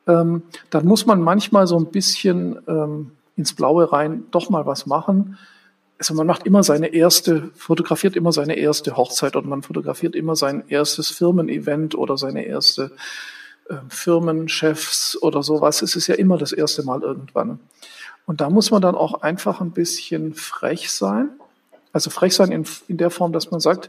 [0.09, 4.87] Ähm, dann muss man manchmal so ein bisschen ähm, ins Blaue rein doch mal was
[4.87, 5.39] machen,
[6.03, 10.35] also man macht immer seine erste, fotografiert immer seine erste Hochzeit oder man fotografiert immer
[10.35, 12.91] sein erstes Firmen-Event oder seine erste
[13.69, 15.81] äh, Firmenchefs oder sowas.
[15.81, 17.61] Es ist ja immer das erste Mal irgendwann.
[18.27, 21.29] Und da muss man dann auch einfach ein bisschen frech sein.
[21.93, 23.89] Also frech sein in, in der Form, dass man sagt,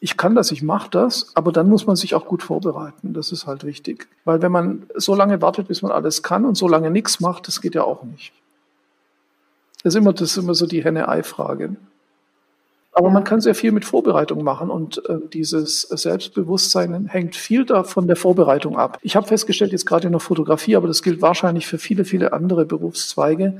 [0.00, 3.12] ich kann das, ich mache das, aber dann muss man sich auch gut vorbereiten.
[3.12, 4.08] Das ist halt wichtig.
[4.24, 7.46] Weil wenn man so lange wartet, bis man alles kann und so lange nichts macht,
[7.46, 8.32] das geht ja auch nicht.
[9.82, 11.76] Das ist immer, das ist immer so die Henne-Ei-Frage.
[12.94, 17.84] Aber man kann sehr viel mit Vorbereitung machen und äh, dieses Selbstbewusstsein hängt viel da
[17.84, 18.98] von der Vorbereitung ab.
[19.02, 22.34] Ich habe festgestellt, jetzt gerade in der Fotografie, aber das gilt wahrscheinlich für viele, viele
[22.34, 23.58] andere Berufszweige,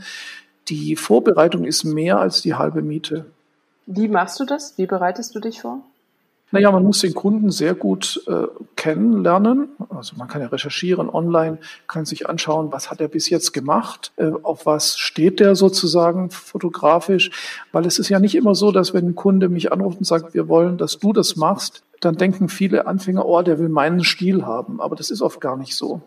[0.69, 3.25] die Vorbereitung ist mehr als die halbe Miete.
[3.87, 4.75] Wie machst du das?
[4.77, 5.81] Wie bereitest du dich vor?
[6.53, 9.71] Naja, man muss den Kunden sehr gut äh, kennenlernen.
[9.89, 11.57] Also man kann ja recherchieren online,
[11.89, 16.29] kann sich anschauen, was hat er bis jetzt gemacht, äh, auf was steht der sozusagen
[16.29, 17.31] fotografisch.
[17.73, 20.35] Weil es ist ja nicht immer so, dass wenn ein Kunde mich anruft und sagt,
[20.35, 24.45] wir wollen, dass du das machst, dann denken viele Anfänger, oh, der will meinen Stil
[24.45, 24.79] haben.
[24.79, 26.03] Aber das ist oft gar nicht so.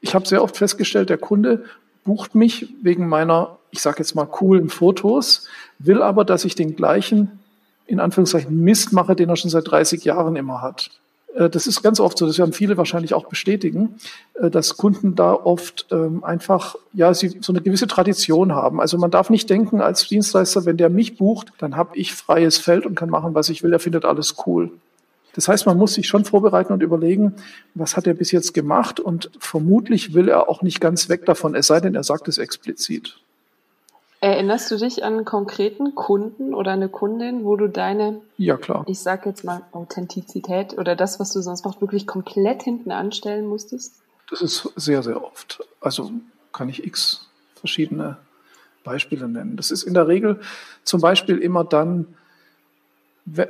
[0.00, 1.64] Ich habe sehr oft festgestellt, der Kunde
[2.04, 5.48] bucht mich wegen meiner, ich sage jetzt mal, coolen Fotos,
[5.80, 7.40] will aber, dass ich den gleichen
[7.88, 10.90] in Anführungszeichen Mist mache, den er schon seit 30 Jahren immer hat.
[11.34, 13.96] Äh, das ist ganz oft so, das werden viele wahrscheinlich auch bestätigen,
[14.34, 18.80] äh, dass Kunden da oft ähm, einfach, ja, sie so eine gewisse Tradition haben.
[18.80, 22.58] Also man darf nicht denken als Dienstleister, wenn der mich bucht, dann habe ich freies
[22.58, 23.72] Feld und kann machen, was ich will.
[23.72, 24.70] Er findet alles cool.
[25.34, 27.34] Das heißt, man muss sich schon vorbereiten und überlegen,
[27.74, 31.54] was hat er bis jetzt gemacht und vermutlich will er auch nicht ganz weg davon,
[31.54, 33.20] es sei denn, er sagt es explizit.
[34.20, 38.84] Erinnerst du dich an einen konkreten Kunden oder eine Kundin, wo du deine, ja klar,
[38.88, 43.46] ich sag jetzt mal Authentizität oder das, was du sonst machst, wirklich komplett hinten anstellen
[43.46, 44.02] musstest?
[44.28, 45.60] Das ist sehr, sehr oft.
[45.80, 46.10] Also
[46.52, 48.18] kann ich x verschiedene
[48.82, 49.56] Beispiele nennen.
[49.56, 50.40] Das ist in der Regel
[50.82, 52.16] zum Beispiel immer dann,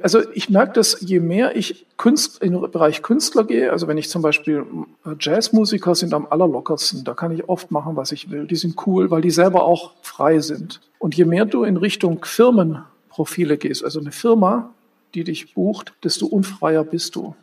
[0.02, 3.98] also ich merke das, je mehr ich Künst, in den Bereich Künstler gehe, also wenn
[3.98, 4.64] ich zum Beispiel
[5.04, 8.46] äh, Jazzmusiker sind am allerlockersten, da kann ich oft machen, was ich will.
[8.46, 10.80] Die sind cool, weil die selber auch frei sind.
[10.98, 14.72] Und je mehr du in Richtung Firmenprofile gehst, also eine Firma,
[15.14, 17.34] die dich bucht, desto unfreier bist du.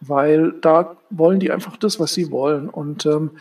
[0.00, 2.68] Weil da wollen die einfach das, was sie wollen.
[2.68, 3.32] Und ähm,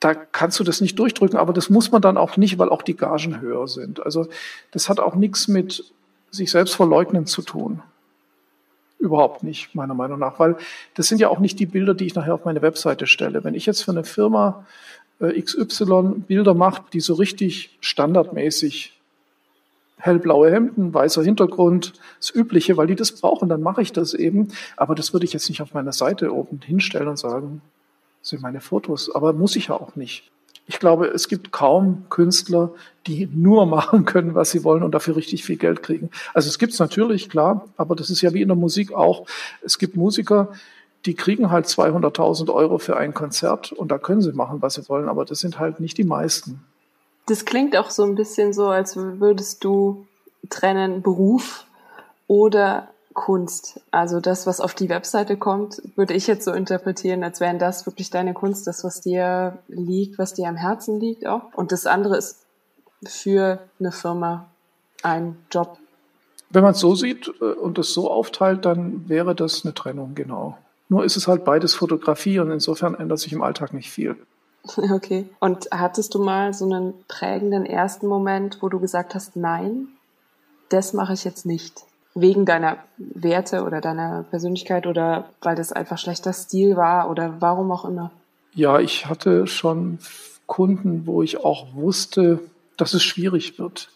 [0.00, 2.82] da kannst du das nicht durchdrücken, aber das muss man dann auch nicht, weil auch
[2.82, 4.04] die Gagen höher sind.
[4.04, 4.26] Also
[4.70, 5.92] das hat auch nichts mit
[6.34, 7.82] sich selbst verleugnen zu tun.
[8.98, 10.56] Überhaupt nicht, meiner Meinung nach, weil
[10.94, 13.44] das sind ja auch nicht die Bilder, die ich nachher auf meine Webseite stelle.
[13.44, 14.66] Wenn ich jetzt für eine Firma
[15.20, 18.98] äh, XY Bilder mache, die so richtig standardmäßig
[19.96, 24.48] hellblaue Hemden, weißer Hintergrund, das Übliche, weil die das brauchen, dann mache ich das eben.
[24.76, 27.62] Aber das würde ich jetzt nicht auf meiner Seite oben hinstellen und sagen,
[28.20, 29.14] das sind meine Fotos.
[29.14, 30.30] Aber muss ich ja auch nicht.
[30.66, 32.70] Ich glaube, es gibt kaum Künstler,
[33.06, 36.10] die nur machen können, was sie wollen und dafür richtig viel Geld kriegen.
[36.32, 39.26] Also es gibt es natürlich, klar, aber das ist ja wie in der Musik auch.
[39.62, 40.52] Es gibt Musiker,
[41.06, 44.88] die kriegen halt 200.000 Euro für ein Konzert und da können sie machen, was sie
[44.88, 46.64] wollen, aber das sind halt nicht die meisten.
[47.26, 50.06] Das klingt auch so ein bisschen so, als würdest du
[50.50, 51.66] trennen Beruf
[52.26, 53.80] oder Kunst.
[53.92, 57.86] Also das, was auf die Webseite kommt, würde ich jetzt so interpretieren, als wären das
[57.86, 61.54] wirklich deine Kunst, das, was dir liegt, was dir am Herzen liegt auch.
[61.54, 62.44] Und das andere ist
[63.06, 64.50] für eine Firma
[65.02, 65.78] ein Job.
[66.50, 70.14] Wenn man es so sieht äh, und es so aufteilt, dann wäre das eine Trennung,
[70.14, 70.58] genau.
[70.88, 74.16] Nur ist es halt beides Fotografie und insofern ändert sich im Alltag nicht viel.
[74.92, 75.28] Okay.
[75.40, 79.88] Und hattest du mal so einen prägenden ersten Moment, wo du gesagt hast, nein,
[80.70, 81.84] das mache ich jetzt nicht?
[82.14, 87.72] Wegen deiner Werte oder deiner Persönlichkeit oder weil das einfach schlechter Stil war oder warum
[87.72, 88.10] auch immer?
[88.52, 89.98] Ja, ich hatte schon
[90.46, 92.40] Kunden, wo ich auch wusste,
[92.76, 93.90] dass es schwierig wird,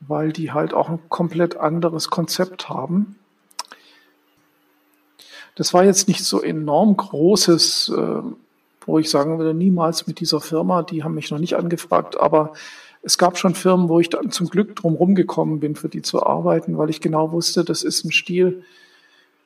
[0.00, 3.16] weil die halt auch ein komplett anderes Konzept haben.
[5.56, 8.22] Das war jetzt nicht so enorm großes, äh,
[8.86, 12.54] wo ich sagen würde, niemals mit dieser Firma, die haben mich noch nicht angefragt, aber
[13.02, 16.24] es gab schon Firmen, wo ich dann zum Glück drum rumgekommen bin, für die zu
[16.24, 18.62] arbeiten, weil ich genau wusste, das ist ein Stil,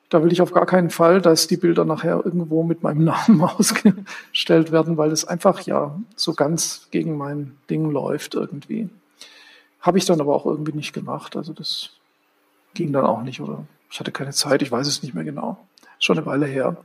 [0.09, 3.41] da will ich auf gar keinen Fall, dass die Bilder nachher irgendwo mit meinem Namen
[3.41, 8.89] ausgestellt werden, weil es einfach ja so ganz gegen mein Ding läuft irgendwie.
[9.81, 11.35] Habe ich dann aber auch irgendwie nicht gemacht.
[11.35, 11.91] Also das
[12.73, 15.57] ging dann auch nicht oder ich hatte keine Zeit, ich weiß es nicht mehr genau.
[15.99, 16.77] Schon eine Weile her.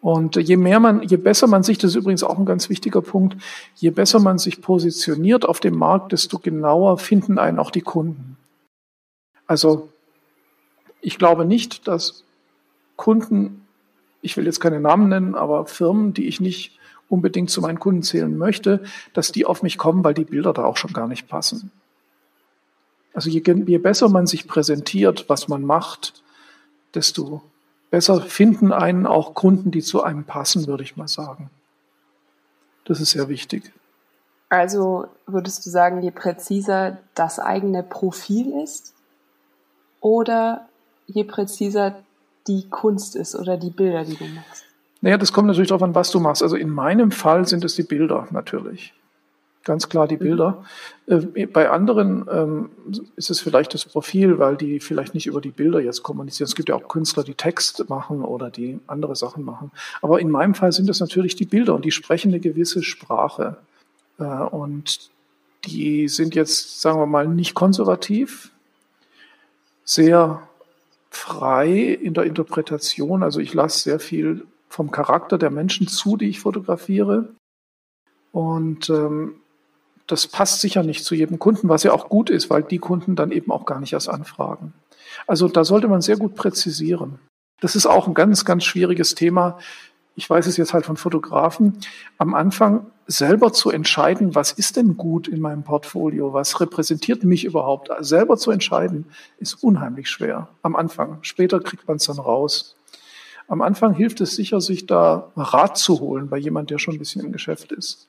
[0.00, 3.02] Und je mehr man, je besser man sich, das ist übrigens auch ein ganz wichtiger
[3.02, 3.36] Punkt,
[3.74, 8.36] je besser man sich positioniert auf dem Markt, desto genauer finden einen auch die Kunden.
[9.46, 9.88] Also
[11.00, 12.24] ich glaube nicht, dass
[12.96, 13.66] Kunden,
[14.22, 18.02] ich will jetzt keine Namen nennen, aber Firmen, die ich nicht unbedingt zu meinen Kunden
[18.02, 18.82] zählen möchte,
[19.14, 21.70] dass die auf mich kommen, weil die Bilder da auch schon gar nicht passen.
[23.14, 26.22] Also je, je besser man sich präsentiert, was man macht,
[26.94, 27.42] desto
[27.90, 31.50] besser finden einen auch Kunden, die zu einem passen, würde ich mal sagen.
[32.84, 33.72] Das ist sehr wichtig.
[34.48, 38.94] Also würdest du sagen, je präziser das eigene Profil ist
[40.00, 40.68] oder
[41.06, 41.96] je präziser
[42.46, 44.64] die Kunst ist oder die Bilder, die du machst?
[45.00, 46.42] Naja, das kommt natürlich darauf an, was du machst.
[46.42, 48.94] Also in meinem Fall sind es die Bilder natürlich
[49.64, 50.20] ganz klar die mhm.
[50.20, 50.64] Bilder.
[51.06, 52.70] Äh, bei anderen ähm,
[53.16, 56.46] ist es vielleicht das Profil, weil die vielleicht nicht über die Bilder jetzt kommunizieren.
[56.46, 59.70] Es gibt ja auch Künstler, die Text machen oder die andere Sachen machen.
[60.02, 63.56] Aber in meinem Fall sind es natürlich die Bilder und die sprechen eine gewisse Sprache.
[64.18, 65.10] Äh, und
[65.64, 68.50] die sind jetzt, sagen wir mal, nicht konservativ,
[69.84, 70.42] sehr
[71.10, 73.22] frei in der Interpretation.
[73.22, 77.30] Also ich lasse sehr viel vom Charakter der Menschen zu, die ich fotografiere.
[78.32, 79.36] Und ähm,
[80.08, 83.14] das passt sicher nicht zu jedem Kunden, was ja auch gut ist, weil die Kunden
[83.14, 84.72] dann eben auch gar nicht erst anfragen.
[85.26, 87.18] Also da sollte man sehr gut präzisieren.
[87.60, 89.58] Das ist auch ein ganz, ganz schwieriges Thema.
[90.14, 91.78] Ich weiß es jetzt halt von Fotografen.
[92.16, 96.32] Am Anfang selber zu entscheiden, was ist denn gut in meinem Portfolio?
[96.32, 97.90] Was repräsentiert mich überhaupt?
[98.00, 99.06] Selber zu entscheiden
[99.38, 100.48] ist unheimlich schwer.
[100.62, 101.18] Am Anfang.
[101.22, 102.76] Später kriegt man es dann raus.
[103.46, 106.98] Am Anfang hilft es sicher, sich da Rat zu holen bei jemand, der schon ein
[106.98, 108.08] bisschen im Geschäft ist.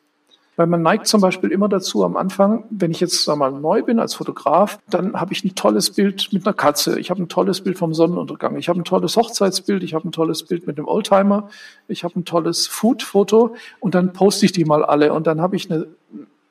[0.60, 3.82] Weil man neigt zum Beispiel immer dazu am Anfang, wenn ich jetzt sag mal neu
[3.82, 7.30] bin als Fotograf, dann habe ich ein tolles Bild mit einer Katze, ich habe ein
[7.30, 10.78] tolles Bild vom Sonnenuntergang, ich habe ein tolles Hochzeitsbild, ich habe ein tolles Bild mit
[10.78, 11.50] einem Oldtimer,
[11.88, 15.56] ich habe ein tolles Food-Foto und dann poste ich die mal alle und dann habe
[15.56, 15.88] ich eine,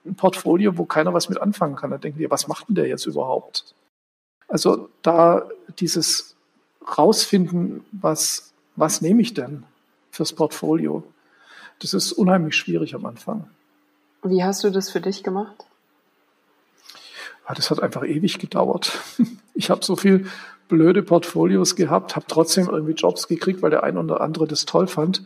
[0.06, 1.90] ein Portfolio, wo keiner was mit anfangen kann.
[1.90, 3.74] Da denken die, was macht denn der jetzt überhaupt?
[4.48, 5.46] Also da
[5.78, 6.34] dieses
[6.96, 9.64] rausfinden, was, was nehme ich denn
[10.10, 11.02] fürs Portfolio?
[11.80, 13.50] Das ist unheimlich schwierig am Anfang.
[14.22, 15.64] Wie hast du das für dich gemacht?
[17.48, 18.98] Ja, das hat einfach ewig gedauert.
[19.54, 20.28] Ich habe so viel
[20.68, 24.86] blöde Portfolios gehabt, habe trotzdem irgendwie Jobs gekriegt, weil der ein oder andere das toll
[24.86, 25.24] fand.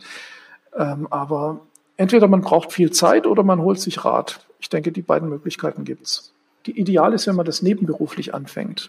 [0.75, 1.59] Ähm, aber
[1.97, 4.39] entweder man braucht viel Zeit oder man holt sich Rat.
[4.59, 6.33] Ich denke, die beiden Möglichkeiten gibt's.
[6.65, 8.87] Die Ideal ist, wenn man das nebenberuflich anfängt.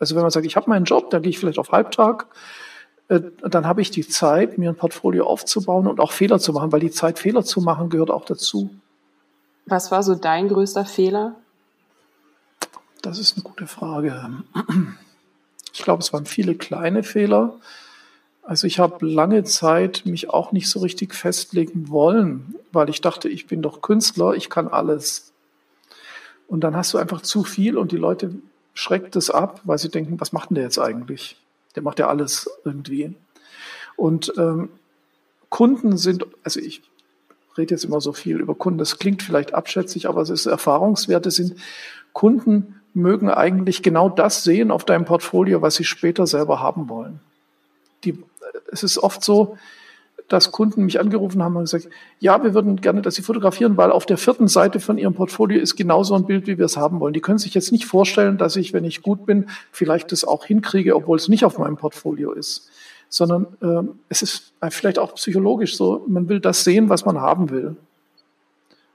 [0.00, 2.26] Also wenn man sagt, ich habe meinen Job, da gehe ich vielleicht auf Halbtag,
[3.08, 6.72] äh, dann habe ich die Zeit, mir ein Portfolio aufzubauen und auch Fehler zu machen,
[6.72, 8.70] weil die Zeit, Fehler zu machen, gehört auch dazu.
[9.70, 11.36] Was war so dein größter Fehler?
[13.02, 14.42] Das ist eine gute Frage.
[15.74, 17.54] Ich glaube, es waren viele kleine Fehler.
[18.42, 23.28] Also ich habe lange Zeit mich auch nicht so richtig festlegen wollen, weil ich dachte,
[23.28, 25.32] ich bin doch Künstler, ich kann alles.
[26.46, 28.34] Und dann hast du einfach zu viel und die Leute
[28.72, 31.36] schreckt es ab, weil sie denken, was macht denn der jetzt eigentlich?
[31.76, 33.14] Der macht ja alles irgendwie.
[33.96, 34.70] Und ähm,
[35.50, 36.82] Kunden sind, also ich
[37.58, 41.30] rede jetzt immer so viel über Kunden, das klingt vielleicht abschätzig, aber es ist Erfahrungswerte
[41.30, 41.56] sind,
[42.12, 47.20] Kunden mögen eigentlich genau das sehen auf deinem Portfolio, was sie später selber haben wollen.
[48.04, 48.18] Die,
[48.72, 49.56] es ist oft so,
[50.28, 51.88] dass Kunden mich angerufen haben und gesagt,
[52.20, 55.58] ja, wir würden gerne, dass Sie fotografieren, weil auf der vierten Seite von Ihrem Portfolio
[55.58, 57.14] ist genau so ein Bild, wie wir es haben wollen.
[57.14, 60.44] Die können sich jetzt nicht vorstellen, dass ich, wenn ich gut bin, vielleicht das auch
[60.44, 62.68] hinkriege, obwohl es nicht auf meinem Portfolio ist.
[63.08, 67.50] Sondern äh, es ist vielleicht auch psychologisch so, man will das sehen, was man haben
[67.50, 67.76] will.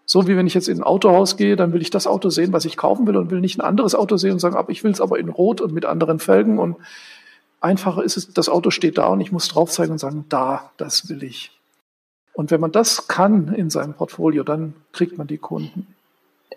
[0.06, 2.54] So wie wenn ich jetzt in ein Autohaus gehe, dann will ich das Auto sehen,
[2.54, 4.84] was ich kaufen will und will nicht ein anderes Auto sehen und sagen, aber ich
[4.84, 6.76] will es aber in Rot und mit anderen Felgen und
[7.64, 10.72] Einfacher ist es, das Auto steht da und ich muss drauf zeigen und sagen, da,
[10.76, 11.58] das will ich.
[12.34, 15.88] Und wenn man das kann in seinem Portfolio, dann kriegt man die Kunden.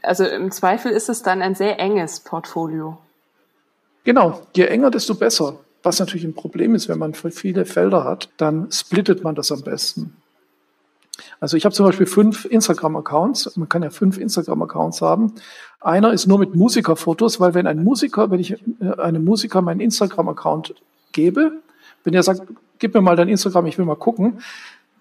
[0.03, 2.99] Also im Zweifel ist es dann ein sehr enges Portfolio.
[4.03, 5.61] Genau, je enger, desto besser.
[5.83, 9.63] Was natürlich ein Problem ist, wenn man viele Felder hat, dann splittet man das am
[9.63, 10.17] besten.
[11.41, 13.57] Also ich habe zum Beispiel fünf Instagram-Accounts.
[13.57, 15.33] Man kann ja fünf Instagram-Accounts haben.
[15.81, 19.81] Einer ist nur mit Musikerfotos, weil wenn ein Musiker, wenn ich äh, einem Musiker meinen
[19.81, 20.75] Instagram-Account
[21.13, 21.53] gebe,
[22.05, 22.43] wenn er sagt,
[22.79, 24.41] gib mir mal dein Instagram, ich will mal gucken,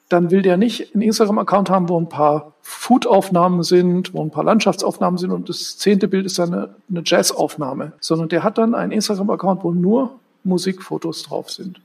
[0.10, 4.44] dann will der nicht einen Instagram-Account haben, wo ein paar Food-Aufnahmen sind, wo ein paar
[4.44, 8.76] Landschaftsaufnahmen sind und das zehnte Bild ist dann eine, eine Jazz-Aufnahme, sondern der hat dann
[8.76, 11.82] einen Instagram-Account, wo nur Musikfotos drauf sind.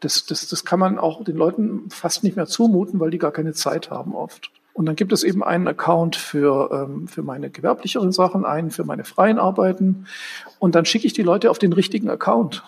[0.00, 3.32] Das, das, das kann man auch den Leuten fast nicht mehr zumuten, weil die gar
[3.32, 4.50] keine Zeit haben oft.
[4.74, 8.84] Und dann gibt es eben einen Account für, ähm, für meine gewerblicheren Sachen, einen für
[8.84, 10.06] meine freien Arbeiten.
[10.60, 12.62] Und dann schicke ich die Leute auf den richtigen Account.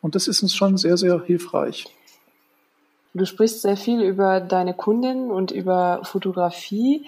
[0.00, 1.86] Und das ist uns schon sehr, sehr hilfreich.
[3.12, 7.06] Du sprichst sehr viel über deine Kundin und über Fotografie.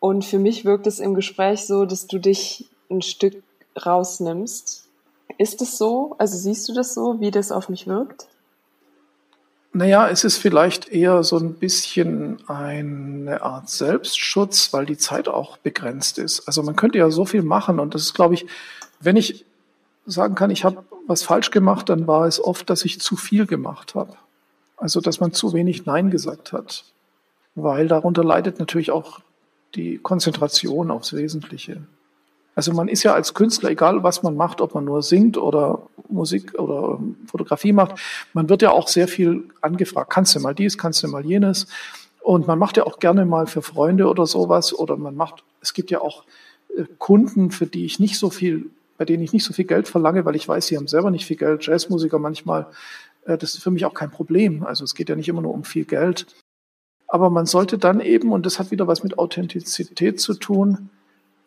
[0.00, 3.44] Und für mich wirkt es im Gespräch so, dass du dich ein Stück
[3.86, 4.88] rausnimmst.
[5.38, 6.14] Ist es so?
[6.18, 8.26] Also siehst du das so, wie das auf mich wirkt?
[9.74, 15.56] Naja, es ist vielleicht eher so ein bisschen eine Art Selbstschutz, weil die Zeit auch
[15.56, 16.46] begrenzt ist.
[16.46, 18.46] Also man könnte ja so viel machen und das ist, glaube ich,
[19.00, 19.46] wenn ich
[20.04, 23.46] sagen kann, ich habe was falsch gemacht, dann war es oft, dass ich zu viel
[23.46, 24.14] gemacht habe.
[24.76, 26.84] Also, dass man zu wenig Nein gesagt hat.
[27.54, 29.20] Weil darunter leidet natürlich auch
[29.74, 31.82] die Konzentration aufs Wesentliche.
[32.54, 35.86] Also man ist ja als Künstler, egal was man macht, ob man nur singt oder
[36.08, 37.98] Musik oder ähm, Fotografie macht,
[38.34, 40.10] man wird ja auch sehr viel angefragt.
[40.10, 41.66] Kannst du mal dies, kannst du mal jenes?
[42.20, 45.72] Und man macht ja auch gerne mal für Freunde oder sowas oder man macht, es
[45.72, 46.24] gibt ja auch
[46.76, 48.70] äh, Kunden, für die ich nicht so viel
[49.02, 51.26] bei denen ich nicht so viel Geld verlange, weil ich weiß, sie haben selber nicht
[51.26, 51.66] viel Geld.
[51.66, 52.68] Jazzmusiker manchmal,
[53.24, 54.64] äh, das ist für mich auch kein Problem.
[54.64, 56.26] Also es geht ja nicht immer nur um viel Geld.
[57.08, 60.88] Aber man sollte dann eben, und das hat wieder was mit Authentizität zu tun,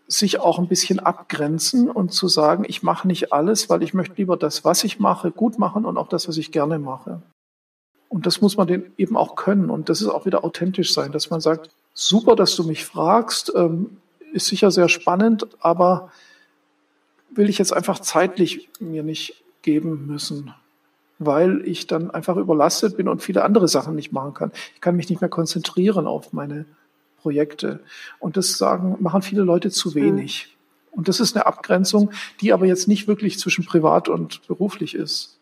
[0.07, 4.15] sich auch ein bisschen abgrenzen und zu sagen, ich mache nicht alles, weil ich möchte
[4.17, 7.21] lieber das, was ich mache, gut machen und auch das, was ich gerne mache.
[8.07, 9.69] Und das muss man den eben auch können.
[9.69, 13.51] Und das ist auch wieder authentisch sein, dass man sagt, super, dass du mich fragst,
[13.55, 13.97] ähm,
[14.31, 16.11] ist sicher sehr spannend, aber
[17.31, 20.53] will ich jetzt einfach zeitlich mir nicht geben müssen,
[21.19, 24.51] weil ich dann einfach überlastet bin und viele andere Sachen nicht machen kann.
[24.75, 26.65] Ich kann mich nicht mehr konzentrieren auf meine
[27.25, 27.79] Projekte.
[28.19, 29.95] Und das sagen, machen viele Leute zu hm.
[29.95, 30.55] wenig.
[30.91, 35.39] Und das ist eine Abgrenzung, die aber jetzt nicht wirklich zwischen privat und beruflich ist.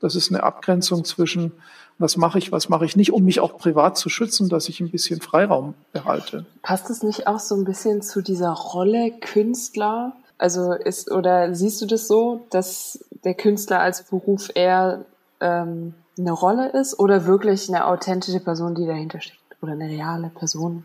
[0.00, 1.52] Das ist eine Abgrenzung zwischen,
[1.98, 4.80] was mache ich, was mache ich nicht, um mich auch privat zu schützen, dass ich
[4.80, 6.46] ein bisschen Freiraum behalte.
[6.62, 10.16] Passt es nicht auch so ein bisschen zu dieser Rolle Künstler?
[10.38, 15.04] Also ist oder siehst du das so, dass der Künstler als Beruf eher
[15.40, 20.30] ähm, eine Rolle ist oder wirklich eine authentische Person, die dahinter steckt oder eine reale
[20.30, 20.84] Person,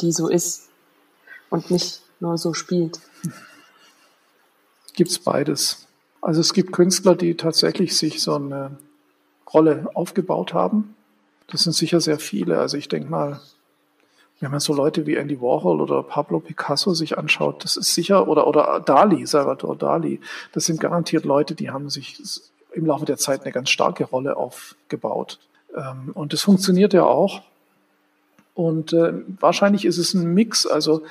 [0.00, 0.68] die so ist
[1.50, 3.00] und nicht nur so spielt?
[4.94, 5.86] Gibt's beides.
[6.20, 8.78] Also es gibt Künstler, die tatsächlich sich so eine
[9.52, 10.96] Rolle aufgebaut haben.
[11.48, 12.58] Das sind sicher sehr viele.
[12.58, 13.40] Also ich denke mal,
[14.40, 18.28] wenn man so Leute wie Andy Warhol oder Pablo Picasso sich anschaut, das ist sicher,
[18.28, 20.20] oder, oder Dali, Salvador Dali,
[20.52, 22.20] das sind garantiert Leute, die haben sich
[22.72, 25.38] im Laufe der Zeit eine ganz starke Rolle aufgebaut.
[25.74, 27.40] Ähm, und das funktioniert ja auch.
[28.56, 31.02] Und äh, wahrscheinlich ist es ein Mix, also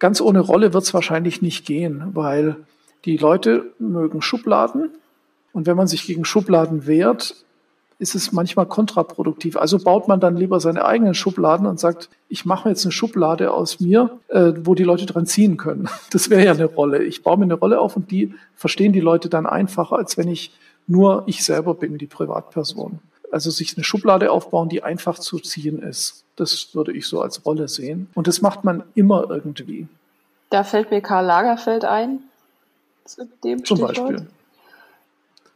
[0.00, 2.56] ganz ohne Rolle wird es wahrscheinlich nicht gehen, weil
[3.04, 4.90] die Leute mögen Schubladen.
[5.52, 7.36] Und wenn man sich gegen Schubladen wehrt,
[8.00, 9.56] ist es manchmal kontraproduktiv.
[9.56, 13.52] Also baut man dann lieber seine eigenen Schubladen und sagt, ich mache jetzt eine Schublade
[13.52, 15.88] aus mir, äh, wo die Leute dran ziehen können.
[16.10, 17.04] Das wäre ja eine Rolle.
[17.04, 20.26] Ich baue mir eine Rolle auf und die verstehen die Leute dann einfacher, als wenn
[20.26, 20.52] ich
[20.88, 22.98] nur ich selber bin, die Privatperson.
[23.34, 26.22] Also sich eine Schublade aufbauen, die einfach zu ziehen ist.
[26.36, 28.08] Das würde ich so als Rolle sehen.
[28.14, 29.88] Und das macht man immer irgendwie.
[30.50, 32.20] Da fällt mir Karl Lagerfeld ein.
[33.04, 33.96] Zu dem Zum Stichwort.
[33.96, 34.26] Beispiel.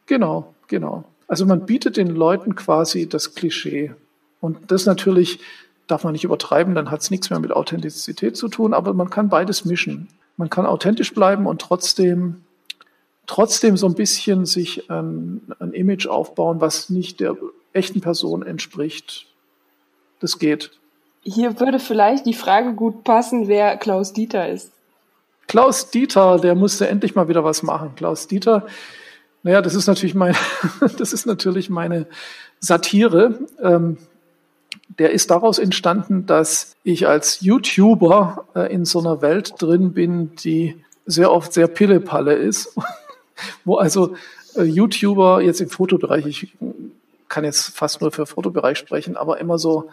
[0.06, 1.04] Genau, genau.
[1.28, 3.94] Also man bietet den Leuten quasi das Klischee.
[4.40, 5.38] Und das natürlich
[5.86, 9.08] darf man nicht übertreiben, dann hat es nichts mehr mit Authentizität zu tun, aber man
[9.08, 10.08] kann beides mischen.
[10.36, 12.42] Man kann authentisch bleiben und trotzdem,
[13.28, 17.36] trotzdem so ein bisschen sich ein, ein Image aufbauen, was nicht der
[17.78, 19.26] echten Person entspricht.
[20.20, 20.72] Das geht.
[21.22, 24.72] Hier würde vielleicht die Frage gut passen, wer Klaus Dieter ist.
[25.46, 27.92] Klaus Dieter, der musste endlich mal wieder was machen.
[27.96, 28.66] Klaus Dieter,
[29.42, 30.36] naja, das ist natürlich meine,
[30.98, 32.06] das ist natürlich meine
[32.60, 33.38] Satire.
[33.62, 33.96] Ähm,
[34.98, 40.34] der ist daraus entstanden, dass ich als YouTuber äh, in so einer Welt drin bin,
[40.36, 42.74] die sehr oft sehr Pillepalle ist,
[43.64, 44.16] wo also
[44.54, 46.56] äh, YouTuber jetzt im Fotobereich, ich
[47.38, 49.90] kann jetzt fast nur für Fotobereich sprechen, aber immer so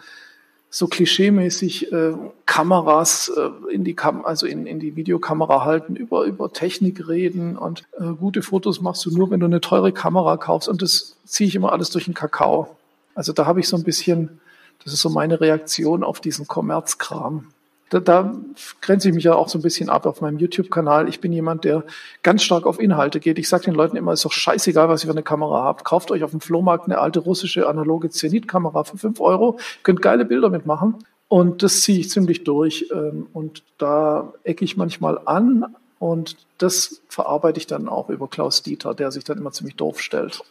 [0.68, 6.24] so klischeemäßig äh, Kameras äh, in die Kam also in, in die Videokamera halten, über
[6.24, 10.36] über Technik reden und äh, gute Fotos machst du nur, wenn du eine teure Kamera
[10.38, 12.76] kaufst und das ziehe ich immer alles durch den Kakao.
[13.14, 14.40] Also da habe ich so ein bisschen
[14.82, 17.46] das ist so meine Reaktion auf diesen Kommerzkram.
[17.88, 18.34] Da, da
[18.80, 21.08] grenze ich mich ja auch so ein bisschen ab auf meinem YouTube-Kanal.
[21.08, 21.84] Ich bin jemand, der
[22.22, 23.38] ganz stark auf Inhalte geht.
[23.38, 25.84] Ich sage den Leuten immer, ist doch scheißegal, was ihr für eine Kamera habt.
[25.84, 29.58] Kauft euch auf dem Flohmarkt eine alte russische analoge Zenit-Kamera für fünf Euro.
[29.84, 30.96] Könnt geile Bilder mitmachen.
[31.28, 32.88] Und das ziehe ich ziemlich durch.
[32.92, 35.76] Ähm, und da ecke ich manchmal an.
[35.98, 40.00] Und das verarbeite ich dann auch über Klaus Dieter, der sich dann immer ziemlich doof
[40.00, 40.42] stellt.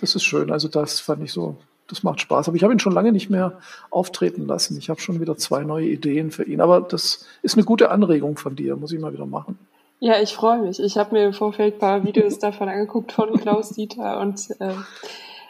[0.00, 0.50] Das ist schön.
[0.50, 1.56] Also das fand ich so
[1.88, 2.48] das macht Spaß.
[2.48, 3.58] Aber ich habe ihn schon lange nicht mehr
[3.90, 4.76] auftreten lassen.
[4.78, 6.60] Ich habe schon wieder zwei neue Ideen für ihn.
[6.60, 9.58] Aber das ist eine gute Anregung von dir, muss ich mal wieder machen.
[9.98, 10.80] Ja, ich freue mich.
[10.80, 14.74] Ich habe mir im Vorfeld ein paar Videos davon angeguckt von Klaus Dieter und äh,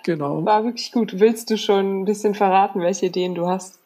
[0.05, 0.45] genau.
[0.45, 1.19] war wirklich gut.
[1.19, 3.81] Willst du schon ein bisschen verraten, welche Ideen du hast?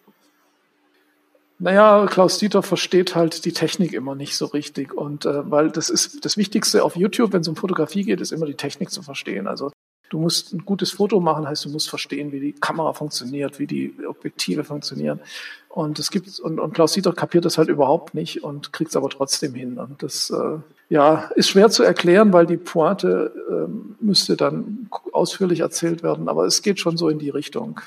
[1.59, 4.95] Naja, Klaus Dieter versteht halt die Technik immer nicht so richtig.
[4.95, 8.33] Und äh, weil das ist das Wichtigste auf YouTube, wenn es um Fotografie geht, ist
[8.33, 9.47] immer die Technik zu verstehen.
[9.47, 9.71] Also
[10.11, 13.67] Du musst ein gutes Foto machen, heißt, du musst verstehen, wie die Kamera funktioniert, wie
[13.69, 15.21] die Objektive funktionieren.
[15.69, 18.97] Und es gibt, und, und Klaus Dieter kapiert das halt überhaupt nicht und kriegt es
[18.97, 19.79] aber trotzdem hin.
[19.79, 20.59] Und das, äh,
[20.89, 26.45] ja, ist schwer zu erklären, weil die Pointe äh, müsste dann ausführlich erzählt werden, aber
[26.45, 27.81] es geht schon so in die Richtung.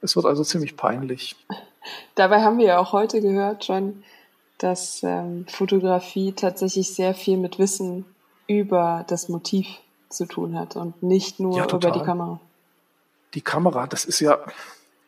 [0.00, 1.36] Es wird also ziemlich peinlich.
[2.14, 4.02] Dabei haben wir ja auch heute gehört schon,
[4.56, 8.06] dass ähm, Fotografie tatsächlich sehr viel mit Wissen
[8.46, 9.66] über das Motiv
[10.08, 12.40] zu tun hat und nicht nur ja, über die Kamera.
[13.34, 14.38] Die Kamera, das ist ja,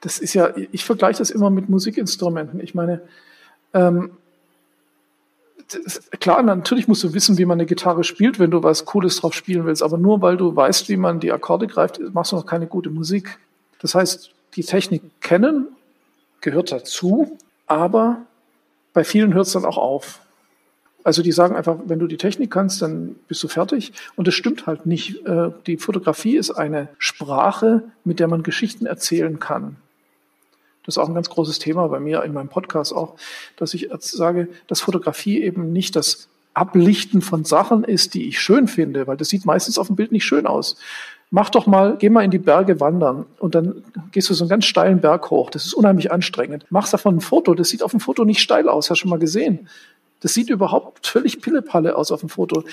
[0.00, 2.60] das ist ja, ich vergleiche das immer mit Musikinstrumenten.
[2.60, 3.00] Ich meine,
[3.72, 4.12] ähm,
[6.18, 9.34] klar, natürlich musst du wissen, wie man eine Gitarre spielt, wenn du was Cooles drauf
[9.34, 12.46] spielen willst, aber nur weil du weißt, wie man die Akkorde greift, machst du noch
[12.46, 13.38] keine gute Musik.
[13.80, 15.68] Das heißt, die Technik kennen
[16.40, 18.22] gehört dazu, aber
[18.92, 20.20] bei vielen hört es dann auch auf.
[21.02, 23.92] Also die sagen einfach, wenn du die Technik kannst, dann bist du fertig.
[24.16, 25.26] Und das stimmt halt nicht.
[25.26, 29.76] Äh, die Fotografie ist eine Sprache, mit der man Geschichten erzählen kann.
[30.84, 33.16] Das ist auch ein ganz großes Thema bei mir in meinem Podcast auch,
[33.56, 38.66] dass ich sage, dass Fotografie eben nicht das Ablichten von Sachen ist, die ich schön
[38.66, 40.76] finde, weil das sieht meistens auf dem Bild nicht schön aus.
[41.30, 44.48] Mach doch mal, geh mal in die Berge wandern und dann gehst du so einen
[44.48, 45.50] ganz steilen Berg hoch.
[45.50, 46.66] Das ist unheimlich anstrengend.
[46.70, 47.54] Machst davon ein Foto.
[47.54, 48.90] Das sieht auf dem Foto nicht steil aus.
[48.90, 49.68] Hast du schon mal gesehen?
[50.20, 52.64] Das sieht überhaupt völlig Pillepalle aus auf dem Foto.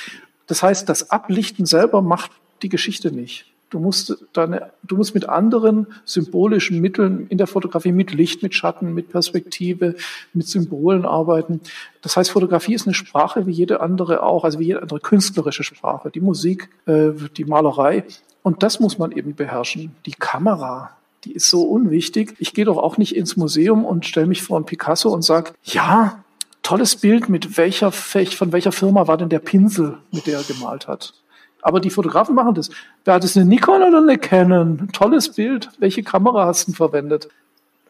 [0.48, 2.32] Das heißt, das Ablichten selber macht
[2.62, 3.46] die Geschichte nicht.
[3.70, 8.56] Du musst, deine, du musst mit anderen symbolischen Mitteln in der Fotografie, mit Licht, mit
[8.56, 9.96] Schatten, mit Perspektive,
[10.34, 11.60] mit Symbolen arbeiten.
[12.02, 15.66] Das heißt, Fotografie ist eine Sprache wie jede andere auch, also wie jede andere künstlerische
[15.66, 18.06] Sprache, die Musik, äh, die Malerei.
[18.42, 19.94] Und das muss man eben beherrschen.
[20.06, 20.92] Die Kamera,
[21.26, 22.36] die ist so unwichtig.
[22.40, 25.52] Ich gehe doch auch nicht ins Museum und stelle mich vor ein Picasso und sage,
[25.64, 26.24] ja,
[26.68, 30.86] tolles Bild, mit welcher, von welcher Firma war denn der Pinsel, mit der er gemalt
[30.86, 31.14] hat.
[31.62, 32.70] Aber die Fotografen machen das.
[33.06, 34.90] Wer hat es eine Nikon oder eine Canon?
[34.92, 35.70] Tolles Bild.
[35.80, 37.30] Welche Kamera hast du verwendet?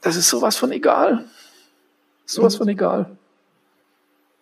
[0.02, 1.26] Das ist sowas von egal.
[2.28, 3.10] Sowas von egal.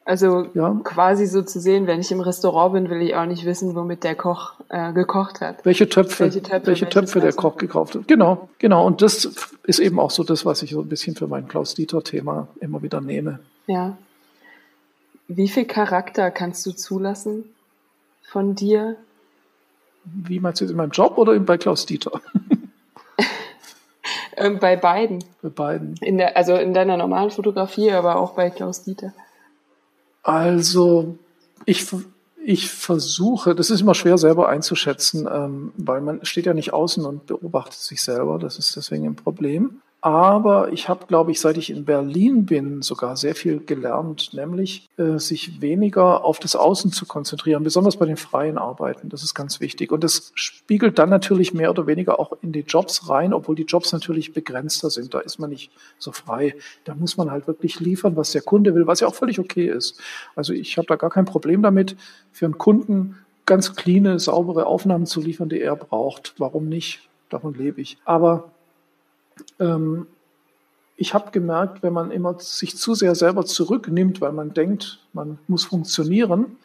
[0.03, 0.81] Also ja.
[0.83, 4.03] quasi so zu sehen, wenn ich im Restaurant bin, will ich auch nicht wissen, womit
[4.03, 5.63] der Koch äh, gekocht hat.
[5.63, 8.07] Welche Töpfe, welche Töpfe, welche Töpfe der Koch gekauft hat.
[8.09, 8.85] Genau, genau.
[8.85, 9.29] Und das
[9.63, 12.99] ist eben auch so das, was ich so ein bisschen für mein Klaus-Dieter-Thema immer wieder
[12.99, 13.39] nehme.
[13.67, 13.97] Ja.
[15.27, 17.45] Wie viel Charakter kannst du zulassen
[18.23, 18.97] von dir?
[20.03, 22.21] Wie meinst du in meinem Job oder bei Klaus Dieter?
[24.37, 25.23] Ähm, bei beiden.
[25.41, 25.95] Bei beiden.
[26.01, 29.13] In der, also in deiner normalen Fotografie, aber auch bei Klaus Dieter.
[30.23, 31.17] Also
[31.65, 31.87] ich,
[32.43, 37.05] ich versuche, das ist immer schwer selber einzuschätzen, ähm, weil man steht ja nicht außen
[37.05, 38.39] und beobachtet sich selber.
[38.39, 39.81] Das ist deswegen ein Problem.
[40.05, 44.87] Aber ich habe, glaube ich, seit ich in Berlin bin, sogar sehr viel gelernt, nämlich
[44.97, 49.09] äh, sich weniger auf das Außen zu konzentrieren, besonders bei den freien Arbeiten.
[49.09, 49.91] Das ist ganz wichtig.
[49.91, 53.63] Und das spiegelt dann natürlich mehr oder weniger auch in die Jobs rein, obwohl die
[53.63, 55.15] Jobs natürlich begrenzter sind.
[55.15, 56.53] Da ist man nicht so frei.
[56.83, 59.67] Da muss man halt wirklich liefern, was der Kunde will, was ja auch völlig okay
[59.67, 59.99] ist.
[60.35, 61.97] Also ich habe da gar kein Problem damit,
[62.31, 66.35] für einen Kunden ganz cleane, saubere Aufnahmen zu liefern, die er braucht.
[66.37, 67.09] Warum nicht?
[67.31, 67.97] Davon lebe ich.
[68.05, 68.51] Aber
[69.59, 70.07] ähm,
[70.97, 75.39] ich habe gemerkt, wenn man immer sich zu sehr selber zurücknimmt, weil man denkt, man
[75.47, 76.57] muss funktionieren,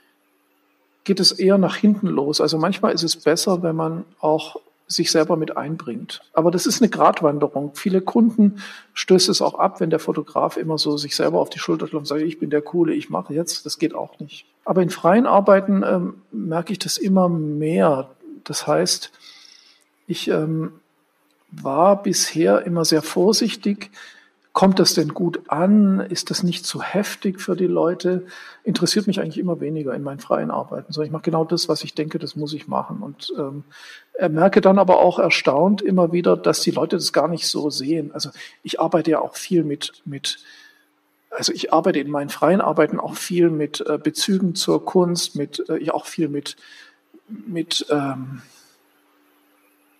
[1.04, 2.40] geht es eher nach hinten los.
[2.40, 4.56] Also manchmal ist es besser, wenn man auch
[4.86, 6.20] sich selber mit einbringt.
[6.32, 7.72] Aber das ist eine Gratwanderung.
[7.74, 8.60] Viele Kunden
[8.94, 12.02] stößt es auch ab, wenn der Fotograf immer so sich selber auf die Schulter klopft
[12.02, 13.66] und sagt, ich bin der Coole, ich mache jetzt.
[13.66, 14.46] Das geht auch nicht.
[14.64, 18.10] Aber in freien Arbeiten ähm, merke ich das immer mehr.
[18.42, 19.12] Das heißt,
[20.08, 20.72] ich ähm,
[21.52, 23.90] war bisher immer sehr vorsichtig.
[24.52, 26.00] Kommt das denn gut an?
[26.00, 28.26] Ist das nicht zu heftig für die Leute?
[28.64, 30.92] Interessiert mich eigentlich immer weniger in meinen freien Arbeiten.
[30.92, 33.00] So, ich mache genau das, was ich denke, das muss ich machen.
[33.00, 33.62] Und ähm,
[34.28, 38.10] merke dann aber auch erstaunt immer wieder, dass die Leute das gar nicht so sehen.
[38.12, 38.30] Also
[38.64, 40.38] ich arbeite ja auch viel mit, mit
[41.30, 45.64] also ich arbeite in meinen freien Arbeiten auch viel mit äh, Bezügen zur Kunst, mit
[45.68, 46.56] äh, auch viel mit,
[47.28, 48.42] mit ähm,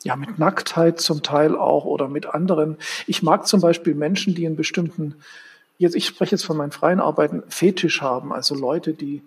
[0.02, 2.76] ja, mit Nacktheit zum Teil auch oder mit anderen.
[3.06, 5.16] Ich mag zum Beispiel Menschen, die einen bestimmten,
[5.78, 9.22] jetzt, ich spreche jetzt von meinen freien Arbeiten, Fetisch haben, also Leute, die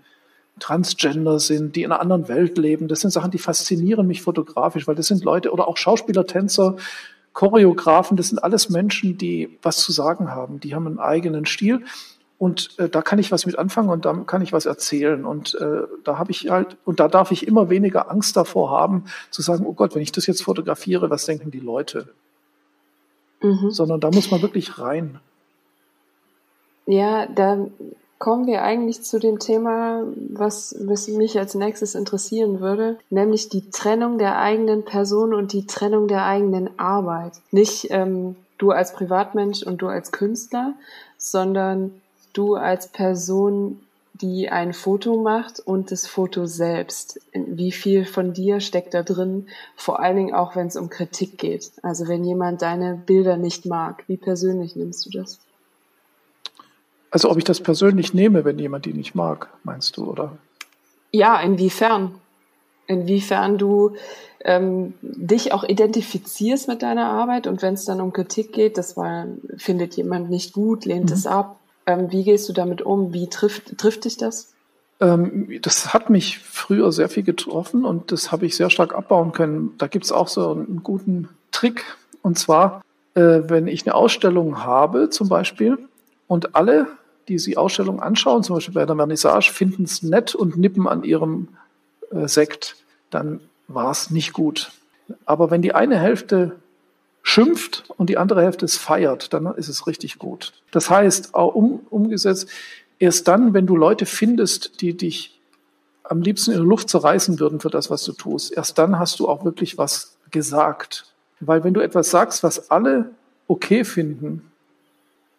[0.59, 2.87] Transgender sind, die in einer anderen Welt leben.
[2.87, 6.75] Das sind Sachen, die faszinieren mich fotografisch, weil das sind Leute oder auch Schauspieler, Tänzer,
[7.33, 10.59] Choreografen, das sind alles Menschen, die was zu sagen haben.
[10.59, 11.83] Die haben einen eigenen Stil
[12.43, 15.23] und äh, da kann ich was mit anfangen und da kann ich was erzählen.
[15.23, 19.05] Und äh, da habe ich halt, und da darf ich immer weniger Angst davor haben,
[19.31, 22.09] zu sagen, oh Gott, wenn ich das jetzt fotografiere, was denken die Leute?
[23.41, 23.71] Mhm.
[23.71, 25.21] Sondern da muss man wirklich rein.
[26.85, 27.65] Ja, da
[28.19, 33.69] kommen wir eigentlich zu dem Thema, was, was mich als nächstes interessieren würde, nämlich die
[33.69, 37.35] Trennung der eigenen Person und die Trennung der eigenen Arbeit.
[37.51, 40.73] Nicht ähm, du als Privatmensch und du als Künstler,
[41.17, 42.01] sondern
[42.33, 43.79] du als Person,
[44.13, 47.19] die ein Foto macht und das Foto selbst.
[47.33, 49.47] Wie viel von dir steckt da drin?
[49.75, 51.71] Vor allen Dingen auch, wenn es um Kritik geht.
[51.81, 55.39] Also wenn jemand deine Bilder nicht mag, wie persönlich nimmst du das?
[57.09, 60.37] Also ob ich das persönlich nehme, wenn jemand die nicht mag, meinst du, oder?
[61.11, 62.15] Ja, inwiefern?
[62.87, 63.95] Inwiefern du
[64.43, 68.97] ähm, dich auch identifizierst mit deiner Arbeit und wenn es dann um Kritik geht, das
[68.97, 69.27] war,
[69.57, 71.15] findet jemand nicht gut, lehnt mhm.
[71.15, 73.13] es ab, ähm, wie gehst du damit um?
[73.13, 74.53] Wie trifft, trifft dich das?
[74.99, 79.31] Ähm, das hat mich früher sehr viel getroffen und das habe ich sehr stark abbauen
[79.31, 79.73] können.
[79.77, 81.83] Da gibt es auch so einen guten Trick.
[82.21, 82.81] Und zwar,
[83.15, 85.77] äh, wenn ich eine Ausstellung habe zum Beispiel
[86.27, 86.87] und alle,
[87.27, 91.03] die die Ausstellung anschauen, zum Beispiel bei der Vernissage, finden es nett und nippen an
[91.03, 91.49] ihrem
[92.11, 92.77] äh, Sekt,
[93.09, 94.71] dann war es nicht gut.
[95.25, 96.55] Aber wenn die eine Hälfte
[97.23, 100.53] schimpft und die andere Hälfte es feiert, dann ist es richtig gut.
[100.71, 102.49] Das heißt, um, umgesetzt,
[102.99, 105.39] erst dann, wenn du Leute findest, die dich
[106.03, 109.19] am liebsten in der Luft zerreißen würden für das, was du tust, erst dann hast
[109.19, 111.05] du auch wirklich was gesagt.
[111.39, 113.11] Weil wenn du etwas sagst, was alle
[113.47, 114.49] okay finden,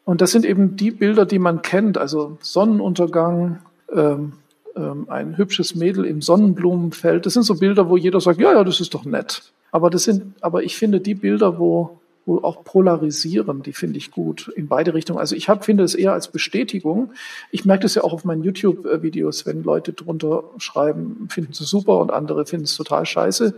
[0.07, 3.61] und das sind eben die Bilder, die man kennt, also Sonnenuntergang,
[3.91, 4.35] ähm,
[4.77, 8.65] ähm, ein hübsches Mädel im Sonnenblumenfeld, das sind so Bilder, wo jeder sagt, ja, ja,
[8.65, 9.43] das ist doch nett.
[9.75, 14.13] Aber das sind, aber ich finde die Bilder, wo, wo auch polarisieren, die finde ich
[14.13, 15.19] gut in beide Richtungen.
[15.19, 17.11] Also ich hab, finde es eher als Bestätigung.
[17.51, 21.99] Ich merke das ja auch auf meinen YouTube-Videos, wenn Leute drunter schreiben, finden sie super
[21.99, 23.57] und andere finden es total scheiße.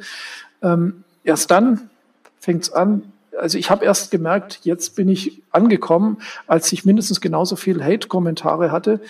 [0.62, 1.90] Ähm, erst dann
[2.40, 3.02] fängt es an.
[3.38, 8.72] Also ich habe erst gemerkt, jetzt bin ich angekommen, als ich mindestens genauso viel Hate-Kommentare
[8.72, 9.02] hatte,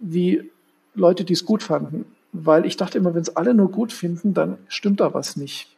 [0.00, 0.50] wie
[0.96, 2.04] Leute, die es gut fanden.
[2.32, 5.71] Weil ich dachte immer, wenn es alle nur gut finden, dann stimmt da was nicht.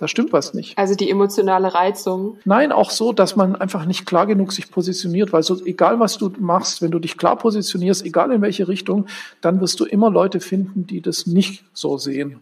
[0.00, 0.78] Da stimmt was nicht.
[0.78, 2.38] Also die emotionale Reizung.
[2.46, 6.16] Nein, auch so, dass man einfach nicht klar genug sich positioniert, weil so egal was
[6.16, 9.08] du machst, wenn du dich klar positionierst, egal in welche Richtung,
[9.42, 12.40] dann wirst du immer Leute finden, die das nicht so sehen.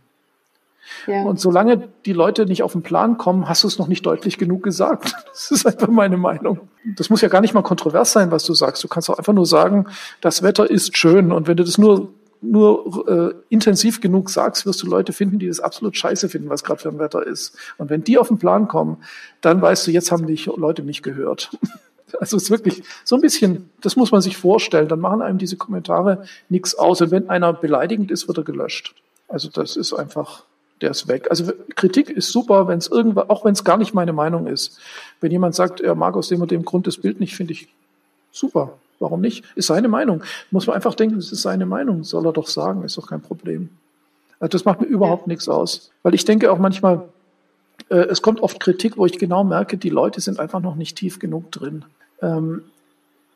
[1.08, 1.24] Ja.
[1.24, 4.38] Und solange die Leute nicht auf den Plan kommen, hast du es noch nicht deutlich
[4.38, 5.16] genug gesagt.
[5.26, 6.68] Das ist einfach meine Meinung.
[6.96, 8.82] Das muss ja gar nicht mal kontrovers sein, was du sagst.
[8.82, 9.86] Du kannst auch einfach nur sagen,
[10.20, 11.32] das Wetter ist schön.
[11.32, 15.48] Und wenn du das nur nur äh, intensiv genug sagst, wirst du Leute finden, die
[15.48, 17.56] das absolut scheiße finden, was gerade für ein Wetter ist.
[17.78, 18.98] Und wenn die auf den Plan kommen,
[19.40, 21.50] dann weißt du, jetzt haben dich Leute nicht gehört.
[22.20, 25.36] Also es ist wirklich so ein bisschen, das muss man sich vorstellen, dann machen einem
[25.36, 27.02] diese Kommentare nichts aus.
[27.02, 28.94] Und wenn einer beleidigend ist, wird er gelöscht.
[29.28, 30.44] Also das ist einfach
[30.80, 31.26] der ist weg.
[31.30, 34.78] Also Kritik ist super, wenn es irgendwann, auch wenn es gar nicht meine Meinung ist.
[35.20, 37.68] Wenn jemand sagt, er mag aus dem und dem Grund das Bild nicht, finde ich
[38.30, 38.78] super.
[39.00, 39.44] Warum nicht?
[39.54, 40.22] Ist seine Meinung.
[40.50, 42.04] Muss man einfach denken, es ist seine Meinung.
[42.04, 43.70] Soll er doch sagen, ist doch kein Problem.
[44.40, 45.90] Also das macht mir überhaupt nichts aus.
[46.02, 47.08] Weil ich denke auch manchmal,
[47.90, 50.96] äh, es kommt oft Kritik, wo ich genau merke, die Leute sind einfach noch nicht
[50.96, 51.84] tief genug drin.
[52.22, 52.62] Ähm,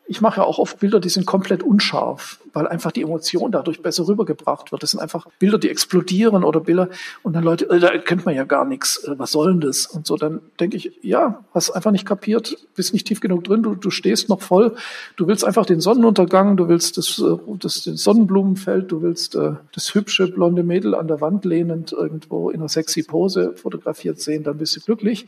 [0.05, 3.81] ich mache ja auch oft Bilder, die sind komplett unscharf, weil einfach die Emotion dadurch
[3.81, 4.83] besser rübergebracht wird.
[4.83, 6.89] Das sind einfach Bilder, die explodieren oder Bilder
[7.21, 9.85] und dann Leute, äh, da kennt man ja gar nichts, äh, was soll denn das?
[9.85, 13.63] Und so, dann denke ich, ja, hast einfach nicht kapiert, bist nicht tief genug drin,
[13.63, 14.75] du, du stehst noch voll,
[15.15, 19.95] du willst einfach den Sonnenuntergang, du willst das, äh, das den Sonnenblumenfeld, du willst das
[19.95, 24.57] hübsche blonde Mädel an der Wand lehnend irgendwo in einer sexy Pose fotografiert sehen, dann
[24.57, 25.27] bist du glücklich.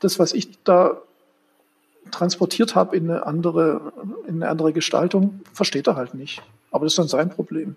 [0.00, 1.00] Das, was ich da
[2.10, 3.92] transportiert habe in eine andere,
[4.26, 6.42] in eine andere Gestaltung, versteht er halt nicht.
[6.70, 7.76] Aber das ist dann sein Problem.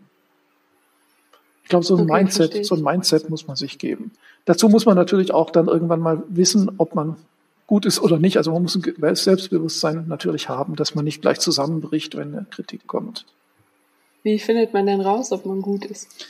[1.63, 4.11] Ich glaube, so ein okay, Mindset, so ein Mindset muss man sich geben.
[4.45, 7.15] Dazu muss man natürlich auch dann irgendwann mal wissen, ob man
[7.67, 8.37] gut ist oder nicht.
[8.37, 12.85] Also man muss ein Selbstbewusstsein natürlich haben, dass man nicht gleich zusammenbricht, wenn eine Kritik
[12.87, 13.25] kommt.
[14.23, 16.27] Wie findet man denn raus, ob man gut ist?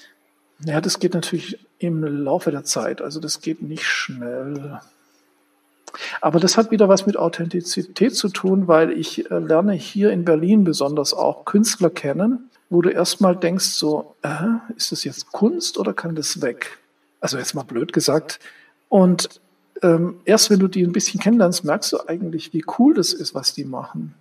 [0.66, 3.02] Ja, das geht natürlich im Laufe der Zeit.
[3.02, 4.80] Also das geht nicht schnell.
[6.22, 10.26] Aber das hat wieder was mit Authentizität zu tun, weil ich äh, lerne hier in
[10.26, 15.78] Berlin besonders auch Künstler kennen, wo du erstmal denkst, so, äh, ist das jetzt Kunst
[15.78, 16.80] oder kann das weg?
[17.20, 18.40] Also jetzt mal blöd gesagt.
[18.90, 19.42] Und
[19.82, 23.36] ähm, erst wenn du die ein bisschen kennenlernst, merkst du eigentlich, wie cool das ist,
[23.36, 24.16] was die machen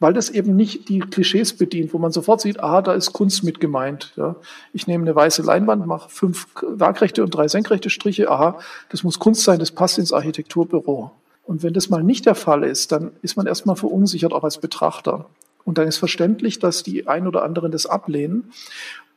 [0.00, 3.44] weil das eben nicht die Klischees bedient, wo man sofort sieht, ah, da ist Kunst
[3.44, 4.12] mit gemeint.
[4.16, 4.34] Ja.
[4.72, 9.18] Ich nehme eine weiße Leinwand, mache fünf waagrechte und drei senkrechte Striche, aha, das muss
[9.18, 11.12] Kunst sein, das passt ins Architekturbüro.
[11.44, 14.58] Und wenn das mal nicht der Fall ist, dann ist man erstmal verunsichert, auch als
[14.58, 15.26] Betrachter.
[15.64, 18.52] Und dann ist verständlich, dass die ein oder anderen das ablehnen.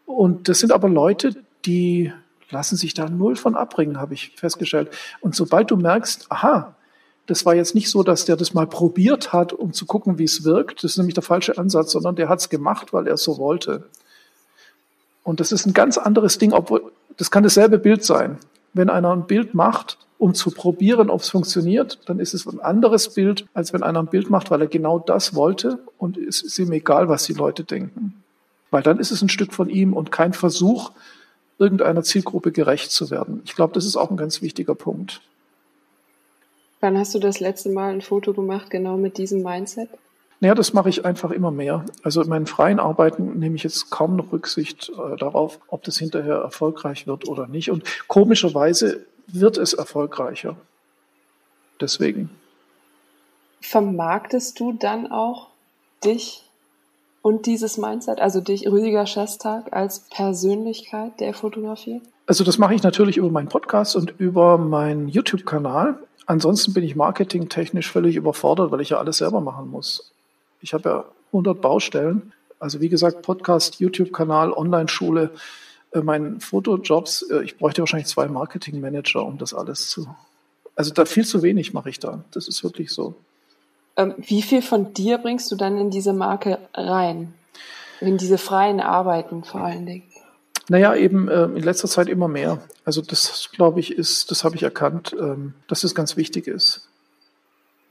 [0.06, 2.12] Und das sind aber Leute, die
[2.50, 4.90] lassen sich da null von abbringen, habe ich festgestellt.
[5.22, 6.76] Und sobald du merkst, aha,
[7.28, 10.26] das war jetzt nicht so, dass der das mal probiert hat, um zu gucken, wie
[10.26, 10.84] es wirkt.
[10.84, 13.38] Das ist nämlich der falsche Ansatz, sondern der hat es gemacht, weil er es so
[13.38, 13.86] wollte.
[15.24, 18.38] Und das ist ein ganz anderes Ding, obwohl das kann dasselbe Bild sein.
[18.74, 22.60] Wenn einer ein Bild macht, um zu probieren, ob es funktioniert, dann ist es ein
[22.60, 26.42] anderes Bild, als wenn einer ein Bild macht, weil er genau das wollte und es
[26.42, 28.24] ist ihm egal, was die Leute denken.
[28.72, 30.92] Weil dann ist es ein Stück von ihm und kein Versuch,
[31.60, 33.42] irgendeiner Zielgruppe gerecht zu werden.
[33.46, 35.22] Ich glaube, das ist auch ein ganz wichtiger Punkt.
[36.84, 39.88] Wann hast du das letzte Mal ein Foto gemacht, genau mit diesem Mindset?
[40.42, 41.86] Naja, das mache ich einfach immer mehr.
[42.04, 45.98] Also in meinen freien Arbeiten nehme ich jetzt kaum noch Rücksicht äh, darauf, ob das
[45.98, 47.72] hinterher erfolgreich wird oder nicht.
[47.72, 50.58] Und komischerweise wird es erfolgreicher.
[51.80, 52.30] Deswegen.
[53.62, 55.52] Vermarktest du dann auch
[56.04, 56.44] dich
[57.22, 62.02] und dieses Mindset, also dich, Rüdiger Schestag, als Persönlichkeit der Fotografie?
[62.26, 65.98] Also das mache ich natürlich über meinen Podcast und über meinen YouTube-Kanal.
[66.26, 70.12] Ansonsten bin ich marketingtechnisch völlig überfordert, weil ich ja alles selber machen muss.
[70.62, 72.32] Ich habe ja 100 Baustellen.
[72.60, 75.32] Also wie gesagt, Podcast, YouTube-Kanal, Online-Schule,
[75.92, 77.24] äh, meinen Fotojobs.
[77.24, 80.08] Äh, ich bräuchte wahrscheinlich zwei Marketing-Manager, um das alles zu.
[80.76, 82.24] Also da viel zu wenig mache ich da.
[82.32, 83.16] Das ist wirklich so.
[83.98, 87.34] Ähm, wie viel von dir bringst du dann in diese Marke rein?
[88.00, 90.04] In diese freien Arbeiten vor allen Dingen?
[90.70, 92.60] Naja, eben äh, in letzter Zeit immer mehr.
[92.86, 96.88] Also das, glaube ich, ist, das habe ich erkannt, ähm, dass es ganz wichtig ist.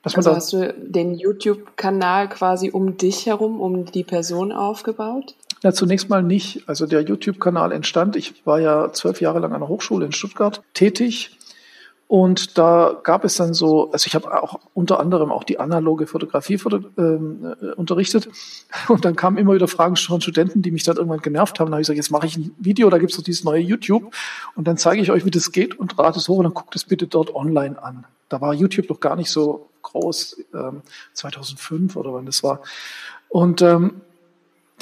[0.02, 5.36] Dass also hast du den YouTube-Kanal quasi um dich herum, um die Person aufgebaut?
[5.62, 6.68] Na, zunächst mal nicht.
[6.68, 8.16] Also der YouTube-Kanal entstand.
[8.16, 11.38] Ich war ja zwölf Jahre lang an der Hochschule in Stuttgart tätig
[12.12, 16.06] und da gab es dann so, also ich habe auch unter anderem auch die analoge
[16.06, 18.28] Fotografie foto, ähm, äh, unterrichtet.
[18.88, 21.70] Und dann kamen immer wieder Fragen von Studenten, die mich dann irgendwann genervt haben.
[21.70, 23.62] Da habe ich gesagt, jetzt mache ich ein Video, da gibt es doch dieses neue
[23.62, 24.14] YouTube.
[24.56, 26.76] Und dann zeige ich euch, wie das geht und rate es hoch und dann guckt
[26.76, 28.04] es bitte dort online an.
[28.28, 30.82] Da war YouTube noch gar nicht so groß, ähm,
[31.14, 32.60] 2005 oder wann das war.
[33.30, 34.02] Und ähm,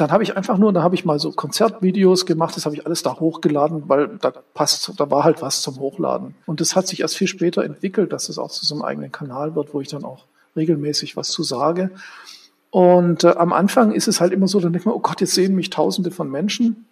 [0.00, 2.86] dann habe ich einfach nur, da habe ich mal so Konzertvideos gemacht, das habe ich
[2.86, 6.34] alles da hochgeladen, weil da passt, da war halt was zum Hochladen.
[6.46, 9.12] Und das hat sich erst viel später entwickelt, dass es auch zu so einem eigenen
[9.12, 10.24] Kanal wird, wo ich dann auch
[10.56, 11.90] regelmäßig was zu sage.
[12.70, 15.34] Und äh, am Anfang ist es halt immer so, dann denkt man, oh Gott, jetzt
[15.34, 16.86] sehen mich Tausende von Menschen.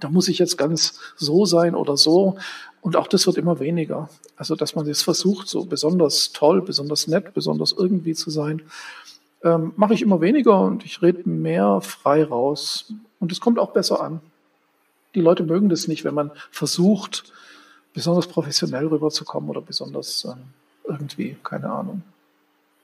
[0.00, 2.36] Da muss ich jetzt ganz so sein oder so.
[2.80, 4.08] Und auch das wird immer weniger.
[4.36, 8.62] Also, dass man jetzt versucht, so besonders toll, besonders nett, besonders irgendwie zu sein
[9.44, 12.92] ähm, mache ich immer weniger und ich rede mehr frei raus.
[13.20, 14.20] Und es kommt auch besser an.
[15.14, 17.32] Die Leute mögen das nicht, wenn man versucht,
[17.92, 20.42] besonders professionell rüberzukommen oder besonders ähm,
[20.84, 22.02] irgendwie, keine Ahnung.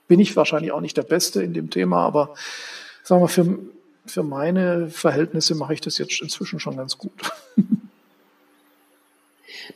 [0.07, 2.33] Bin ich wahrscheinlich auch nicht der Beste in dem Thema, aber
[3.03, 3.59] sagen wir, für,
[4.05, 7.11] für meine Verhältnisse mache ich das jetzt inzwischen schon ganz gut.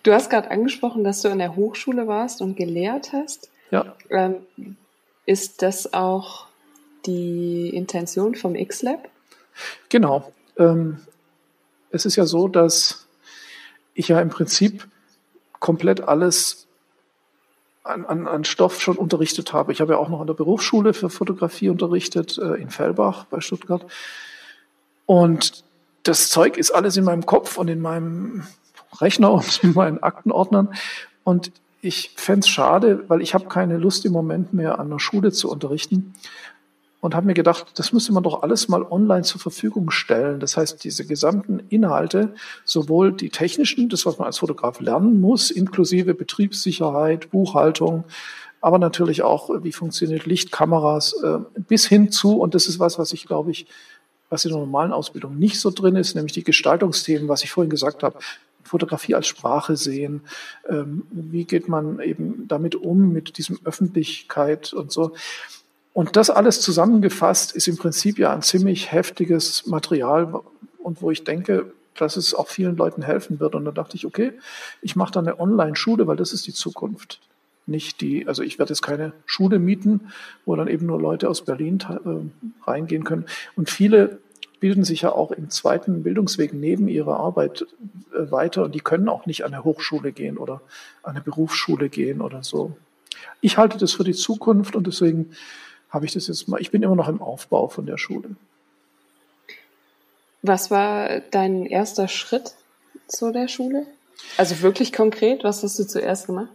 [0.02, 3.50] Du hast gerade angesprochen, dass du an der Hochschule warst und gelehrt hast.
[3.70, 3.96] Ja.
[4.10, 4.38] Ähm,
[5.26, 6.48] ist das auch
[7.06, 9.10] die Intention vom X-Lab?
[9.90, 10.32] Genau.
[10.58, 11.00] Ähm,
[11.92, 13.08] es ist ja so, dass
[13.94, 14.88] ich ja im Prinzip
[15.60, 16.68] komplett alles
[17.84, 19.72] an, an, an Stoff schon unterrichtet habe.
[19.72, 23.42] Ich habe ja auch noch an der Berufsschule für Fotografie unterrichtet, äh, in Fellbach bei
[23.42, 23.86] Stuttgart.
[25.06, 25.64] Und
[26.04, 28.48] das Zeug ist alles in meinem Kopf und in meinem
[29.00, 30.74] Rechner und in meinen Aktenordnern.
[31.24, 31.52] Und
[31.82, 35.32] ich fände es schade, weil ich habe keine Lust im Moment mehr an der Schule
[35.32, 36.14] zu unterrichten
[37.04, 40.40] und habe mir gedacht, das müsste man doch alles mal online zur Verfügung stellen.
[40.40, 42.34] Das heißt, diese gesamten Inhalte,
[42.64, 48.06] sowohl die technischen, das, was man als Fotograf lernen muss, inklusive Betriebssicherheit, Buchhaltung,
[48.62, 52.98] aber natürlich auch, wie funktioniert Licht, Kameras, äh, bis hin zu, und das ist was,
[52.98, 53.68] was ich glaube ich,
[54.30, 57.70] was in der normalen Ausbildung nicht so drin ist, nämlich die Gestaltungsthemen, was ich vorhin
[57.70, 58.18] gesagt habe.
[58.64, 60.22] Fotografie als Sprache sehen.
[60.70, 65.12] Ähm, wie geht man eben damit um, mit diesem Öffentlichkeit und so.
[65.94, 70.42] Und das alles zusammengefasst ist im Prinzip ja ein ziemlich heftiges Material
[70.80, 73.54] und wo ich denke, dass es auch vielen Leuten helfen wird.
[73.54, 74.34] Und da dachte ich, okay,
[74.82, 77.20] ich mache da eine Online-Schule, weil das ist die Zukunft.
[77.66, 80.12] Nicht die, also ich werde jetzt keine Schule mieten,
[80.46, 83.26] wo dann eben nur Leute aus Berlin äh, reingehen können.
[83.56, 84.20] Und viele
[84.60, 87.66] bilden sich ja auch im zweiten Bildungsweg neben ihrer Arbeit
[88.14, 90.62] äh, weiter und die können auch nicht an eine Hochschule gehen oder
[91.04, 92.76] an eine Berufsschule gehen oder so.
[93.40, 95.32] Ich halte das für die Zukunft und deswegen
[95.94, 98.36] habe ich das jetzt mal, ich bin immer noch im Aufbau von der Schule.
[100.42, 102.56] Was war dein erster Schritt
[103.08, 103.86] zu der Schule?
[104.38, 106.50] Also wirklich konkret, was hast du zuerst gemacht?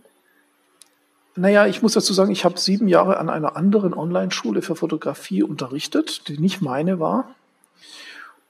[1.37, 5.45] Naja, ich muss dazu sagen, ich habe sieben Jahre an einer anderen Online-Schule für Fotografie
[5.45, 7.35] unterrichtet, die nicht meine war.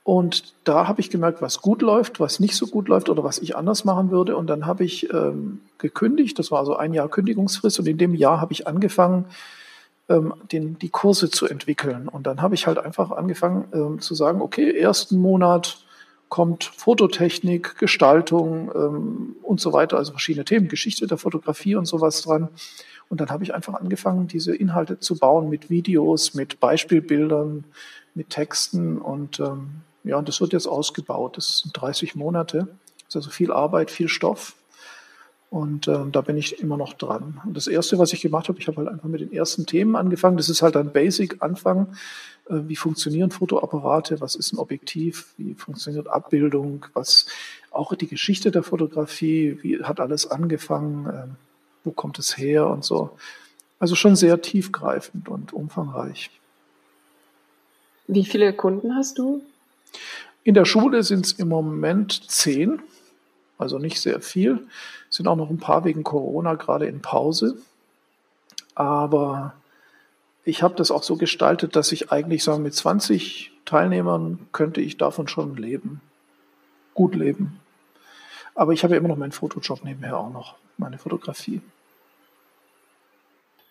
[0.05, 3.39] Und da habe ich gemerkt, was gut läuft, was nicht so gut läuft oder was
[3.41, 4.39] ich anders machen würde.
[4.39, 7.78] Und dann habe ich ähm, gekündigt, das war also ein Jahr Kündigungsfrist.
[7.78, 9.26] Und in dem Jahr habe ich angefangen,
[10.09, 12.09] ähm, den, die Kurse zu entwickeln.
[12.09, 15.78] Und dann habe ich halt einfach angefangen ähm, zu sagen, okay, ersten Monat
[16.28, 22.22] kommt Fototechnik, Gestaltung ähm, und so weiter, also verschiedene Themen, Geschichte der Fotografie und sowas
[22.22, 22.48] dran.
[23.09, 27.64] Und dann habe ich einfach angefangen, diese Inhalte zu bauen mit Videos, mit Beispielbildern,
[28.14, 31.36] mit Texten und ähm, ja, und das wird jetzt ausgebaut.
[31.36, 32.68] Das sind 30 Monate.
[32.98, 34.54] Das ist also viel Arbeit, viel Stoff.
[35.51, 37.40] Und äh, da bin ich immer noch dran.
[37.44, 39.96] Und das Erste, was ich gemacht habe, ich habe halt einfach mit den ersten Themen
[39.96, 40.36] angefangen.
[40.36, 41.88] Das ist halt ein Basic-Anfang.
[42.49, 44.20] Äh, wie funktionieren Fotoapparate?
[44.20, 45.32] Was ist ein Objektiv?
[45.38, 46.84] Wie funktioniert Abbildung?
[46.92, 47.26] Was
[47.70, 49.59] auch die Geschichte der Fotografie?
[49.62, 51.07] Wie hat alles angefangen?
[51.07, 51.26] Äh,
[51.84, 53.16] wo kommt es her und so?
[53.78, 56.30] Also schon sehr tiefgreifend und umfangreich.
[58.07, 59.42] Wie viele Kunden hast du?
[60.44, 62.80] In der Schule sind es im Moment zehn
[63.59, 64.66] also nicht sehr viel.
[65.11, 67.59] Sind auch noch ein paar wegen Corona gerade in Pause.
[68.74, 69.54] Aber
[70.44, 74.96] ich habe das auch so gestaltet, dass ich eigentlich sagen, mit 20 Teilnehmern könnte ich
[74.96, 76.00] davon schon leben.
[76.94, 77.61] Gut leben.
[78.54, 81.61] Aber ich habe ja immer noch meinen Fotojob nebenher auch noch, meine Fotografie.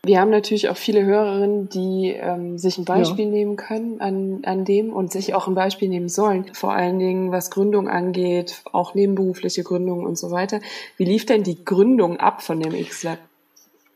[0.07, 3.31] Wir haben natürlich auch viele Hörerinnen, die ähm, sich ein Beispiel ja.
[3.31, 6.45] nehmen können an, an dem und sich auch ein Beispiel nehmen sollen.
[6.53, 10.61] Vor allen Dingen, was Gründung angeht, auch nebenberufliche Gründung und so weiter.
[10.95, 13.19] Wie lief denn die Gründung ab von dem X-Lab?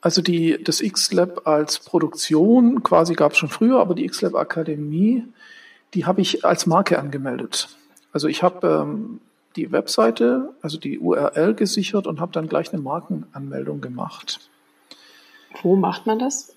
[0.02, 5.24] Also die, das X-Lab als Produktion quasi gab es schon früher, aber die X-Lab Akademie,
[5.94, 7.70] die habe ich als Marke angemeldet.
[8.12, 9.22] Also ich habe ähm,
[9.56, 14.51] die Webseite, also die URL gesichert und habe dann gleich eine Markenanmeldung gemacht.
[15.62, 16.54] Wo macht man das?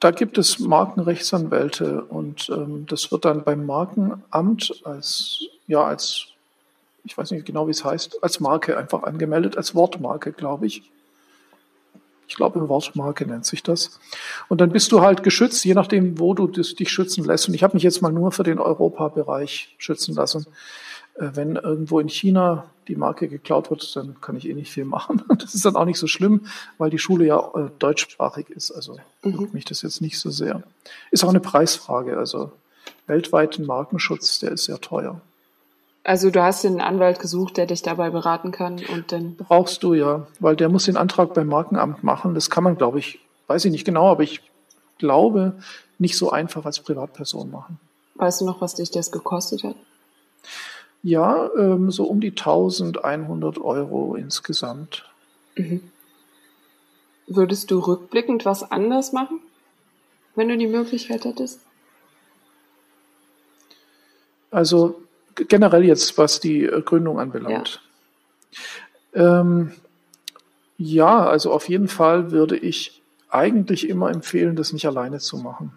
[0.00, 6.26] Da gibt es Markenrechtsanwälte und ähm, das wird dann beim Markenamt als, ja, als,
[7.04, 10.82] ich weiß nicht genau, wie es heißt, als Marke einfach angemeldet, als Wortmarke, glaube ich.
[12.26, 13.98] Ich glaube, Wortmarke nennt sich das.
[14.48, 17.48] Und dann bist du halt geschützt, je nachdem, wo du dich schützen lässt.
[17.48, 20.46] Und ich habe mich jetzt mal nur für den Europabereich schützen lassen.
[21.14, 24.84] Äh, wenn irgendwo in China die Marke geklaut wird, dann kann ich eh nicht viel
[24.84, 25.22] machen.
[25.38, 26.46] Das ist dann auch nicht so schlimm,
[26.78, 28.70] weil die Schule ja äh, deutschsprachig ist.
[28.70, 29.48] Also mhm.
[29.52, 30.62] mich das jetzt nicht so sehr.
[31.10, 32.16] Ist auch eine Preisfrage.
[32.18, 32.52] Also
[33.06, 35.20] weltweiten Markenschutz, der ist sehr teuer.
[36.02, 39.36] Also du hast den Anwalt gesucht, der dich dabei beraten kann und dann.
[39.36, 42.34] Brauchst du ja, weil der muss den Antrag beim Markenamt machen.
[42.34, 44.42] Das kann man, glaube ich, weiß ich nicht genau, aber ich
[44.98, 45.54] glaube,
[45.98, 47.80] nicht so einfach als Privatperson machen.
[48.16, 49.76] Weißt du noch, was dich das gekostet hat?
[51.04, 55.04] Ja, ähm, so um die 1100 Euro insgesamt.
[55.54, 55.82] Mhm.
[57.26, 59.40] Würdest du rückblickend was anders machen,
[60.34, 61.60] wenn du die Möglichkeit hättest?
[64.50, 65.02] Also
[65.34, 67.82] generell jetzt, was die äh, Gründung anbelangt.
[69.12, 69.40] Ja.
[69.40, 69.72] Ähm,
[70.78, 75.72] Ja, also auf jeden Fall würde ich eigentlich immer empfehlen, das nicht alleine zu machen.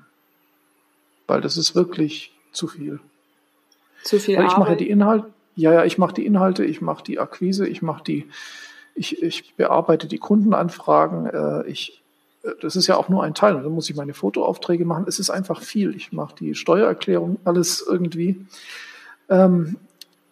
[1.27, 2.99] Weil das ist wirklich zu viel.
[4.03, 4.67] Zu viel Weil ich Arbeit.
[4.67, 8.03] mache die Inhalte, ja, ja, ich mache die Inhalte, ich mache die Akquise, ich mache
[8.03, 8.29] die,
[8.95, 12.03] ich, ich bearbeite die Kundenanfragen, äh, ich,
[12.43, 13.55] äh, das ist ja auch nur ein Teil.
[13.55, 15.05] Und dann muss ich meine Fotoaufträge machen.
[15.07, 15.95] Es ist einfach viel.
[15.95, 18.45] Ich mache die Steuererklärung, alles irgendwie.
[19.29, 19.77] Ähm,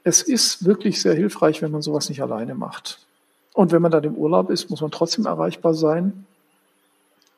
[0.03, 2.99] es ist wirklich sehr hilfreich, wenn man sowas nicht alleine macht.
[3.53, 6.25] Und wenn man dann im Urlaub ist, muss man trotzdem erreichbar sein.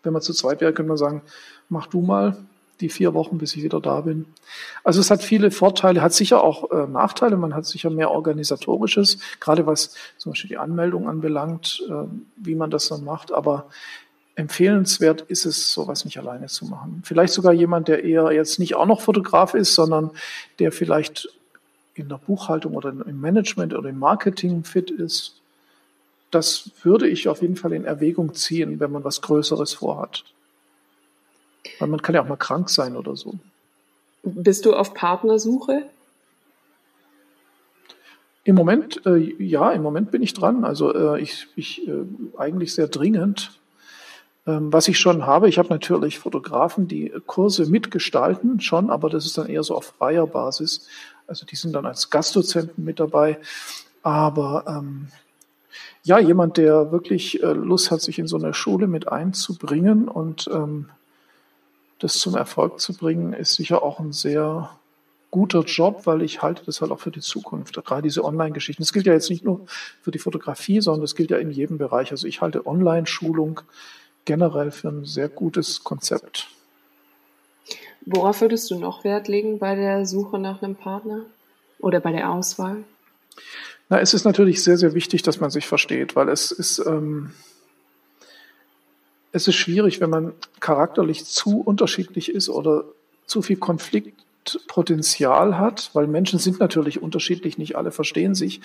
[0.03, 1.21] Wenn man zu zweit wäre, könnte man sagen,
[1.69, 2.36] mach du mal
[2.82, 4.25] die vier Wochen, bis ich wieder da bin.
[4.84, 7.38] Also es hat viele Vorteile, hat sicher auch äh, Nachteile.
[7.38, 11.93] Man hat sicher mehr organisatorisches, gerade was zum Beispiel die Anmeldung anbelangt, äh,
[12.36, 13.32] wie man das dann macht.
[13.32, 13.67] Aber
[14.36, 17.01] empfehlenswert ist es, sowas nicht alleine zu machen.
[17.03, 20.11] Vielleicht sogar jemand, der eher jetzt nicht auch noch Fotograf ist, sondern
[20.59, 21.30] der vielleicht
[21.95, 25.41] in der Buchhaltung oder im Management oder im Marketing fit ist.
[26.30, 30.23] Das würde ich auf jeden Fall in Erwägung ziehen, wenn man was Größeres vorhat.
[31.80, 33.36] Weil man kann ja auch mal krank sein oder so.
[34.24, 35.84] Bist du auf Partnersuche?
[38.43, 40.63] Im Moment, äh, ja, im Moment bin ich dran.
[40.63, 42.05] Also äh, ich, ich äh,
[42.38, 43.51] eigentlich sehr dringend.
[44.45, 49.26] Ähm, was ich schon habe, ich habe natürlich Fotografen, die Kurse mitgestalten, schon, aber das
[49.26, 50.88] ist dann eher so auf freier Basis.
[51.28, 53.38] Also die sind dann als Gastdozenten mit dabei.
[54.01, 55.09] Aber ähm,
[56.03, 60.49] ja, jemand, der wirklich äh, Lust hat, sich in so eine Schule mit einzubringen und
[60.53, 60.88] ähm,
[62.00, 64.70] das zum Erfolg zu bringen, ist sicher auch ein sehr
[65.32, 67.76] guter Job, weil ich halte das halt auch für die Zukunft.
[67.84, 68.82] Gerade diese Online-Geschichten.
[68.82, 69.66] Das gilt ja jetzt nicht nur
[70.02, 72.12] für die Fotografie, sondern das gilt ja in jedem Bereich.
[72.12, 73.62] Also ich halte Online-Schulung
[74.26, 76.48] generell für ein sehr gutes Konzept.
[78.06, 81.26] Worauf würdest du noch Wert legen bei der Suche nach einem Partner
[81.80, 82.84] oder bei der Auswahl?
[83.89, 87.32] Na, es ist natürlich sehr, sehr wichtig, dass man sich versteht, weil es ist, ähm,
[89.32, 92.86] es ist schwierig, wenn man charakterlich zu unterschiedlich ist oder
[93.25, 98.61] zu viel Konfliktpotenzial hat, weil Menschen sind natürlich unterschiedlich, nicht alle verstehen sich.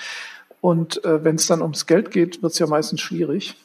[0.60, 3.56] Und äh, wenn es dann ums Geld geht, wird es ja meistens schwierig.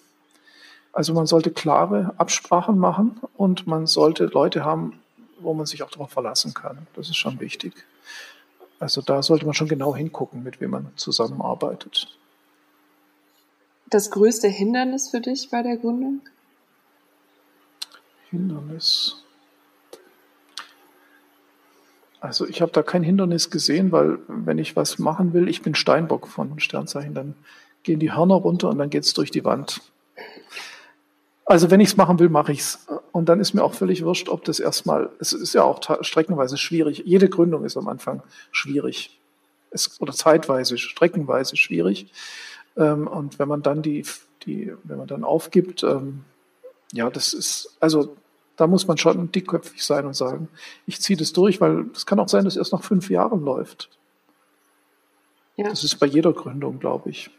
[0.92, 5.00] Also man sollte klare Absprachen machen und man sollte Leute haben,
[5.40, 6.88] wo man sich auch darauf verlassen kann.
[6.96, 7.74] Das ist schon wichtig.
[8.80, 12.08] Also da sollte man schon genau hingucken, mit wem man zusammenarbeitet.
[13.90, 16.22] Das größte Hindernis für dich bei der Gründung?
[18.30, 19.24] Hindernis.
[22.20, 25.76] Also ich habe da kein Hindernis gesehen, weil wenn ich was machen will, ich bin
[25.76, 27.36] Steinbock von Sternzeichen, dann
[27.84, 29.82] gehen die Hörner runter und dann geht's durch die Wand.
[31.46, 32.86] Also wenn ich es machen will, mache ich's.
[33.14, 36.58] Und dann ist mir auch völlig wurscht, ob das erstmal, es ist ja auch streckenweise
[36.58, 37.04] schwierig.
[37.06, 38.22] Jede Gründung ist am Anfang
[38.52, 39.18] schwierig.
[39.72, 42.12] Es, oder zeitweise, streckenweise schwierig.
[42.76, 44.06] Ähm, und wenn man dann die,
[44.46, 46.26] die, wenn man dann aufgibt, ähm,
[46.92, 48.16] ja, das ist, also
[48.56, 50.50] da muss man schon dickköpfig sein und sagen,
[50.86, 53.44] ich ziehe das durch, weil es kann auch sein, dass es erst nach fünf Jahren
[53.44, 53.90] läuft.
[55.56, 55.70] Ja.
[55.70, 57.30] Das ist bei jeder Gründung, glaube ich.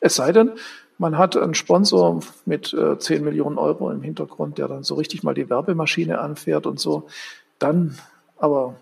[0.00, 0.52] Es sei denn,
[0.98, 5.22] man hat einen Sponsor mit äh, 10 Millionen Euro im Hintergrund, der dann so richtig
[5.22, 7.06] mal die Werbemaschine anfährt und so.
[7.58, 7.98] Dann,
[8.38, 8.76] aber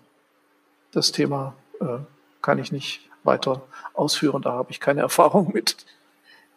[0.91, 1.99] das Thema äh,
[2.41, 3.63] kann ich nicht weiter
[3.93, 5.77] ausführen, da habe ich keine Erfahrung mit.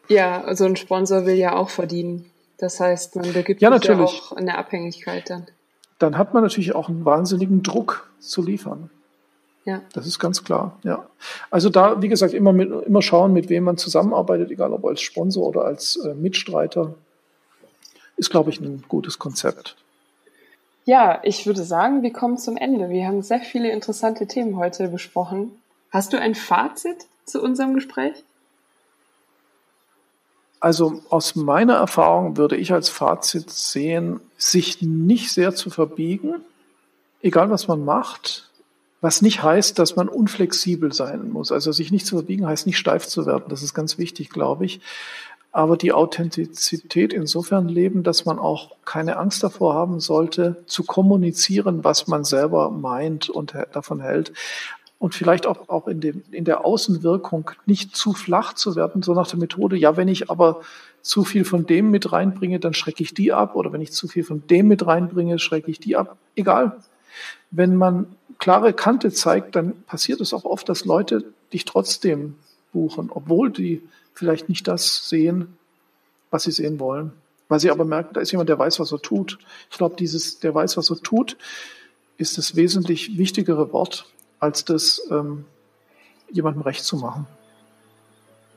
[0.09, 2.31] Ja, also ein Sponsor will ja auch verdienen.
[2.59, 4.23] Das heißt, man begibt Ja, sich ja natürlich.
[4.23, 5.47] auch in der Abhängigkeit dann.
[5.99, 8.91] Dann hat man natürlich auch einen wahnsinnigen Druck zu liefern.
[9.65, 9.83] Ja.
[9.93, 11.07] Das ist ganz klar, ja.
[11.51, 15.01] Also da, wie gesagt, immer, mit, immer schauen, mit wem man zusammenarbeitet, egal ob als
[15.01, 16.95] Sponsor oder als äh, Mitstreiter,
[18.17, 19.77] ist, glaube ich, ein gutes Konzept.
[20.85, 22.89] Ja, ich würde sagen, wir kommen zum Ende.
[22.89, 25.53] Wir haben sehr viele interessante Themen heute besprochen.
[25.91, 28.25] Hast du ein Fazit zu unserem Gespräch?
[30.61, 36.35] Also aus meiner Erfahrung würde ich als Fazit sehen, sich nicht sehr zu verbiegen,
[37.23, 38.51] egal was man macht,
[39.01, 41.53] was nicht heißt, dass man unflexibel sein muss.
[41.53, 43.45] Also sich nicht zu verbiegen heißt nicht steif zu werden.
[43.49, 44.81] Das ist ganz wichtig, glaube ich.
[45.53, 51.85] Aber die Authentizität insofern leben, dass man auch keine Angst davor haben sollte, zu kommunizieren,
[51.85, 54.33] was man selber meint und davon hält.
[54.99, 59.15] Und vielleicht auch, auch in, dem, in der Außenwirkung nicht zu flach zu werden, so
[59.15, 60.63] nach der Methode, ja, wenn ich aber
[61.03, 63.55] zu viel von dem mit reinbringe, dann schrecke ich die ab.
[63.55, 66.17] Oder wenn ich zu viel von dem mit reinbringe, schrecke ich die ab.
[66.35, 66.79] Egal.
[67.51, 68.07] Wenn man
[68.39, 72.35] klare Kante zeigt, dann passiert es auch oft, dass Leute dich trotzdem
[72.73, 73.83] buchen, obwohl die
[74.15, 75.57] vielleicht nicht das sehen,
[76.31, 77.13] was sie sehen wollen.
[77.49, 79.39] Weil sie aber merken, da ist jemand, der weiß, was er tut.
[79.71, 81.37] Ich glaube, dieses, der weiß, was er tut,
[82.19, 84.07] ist das wesentlich wichtigere Wort,
[84.41, 85.45] als das ähm,
[86.31, 87.27] jemandem recht zu machen.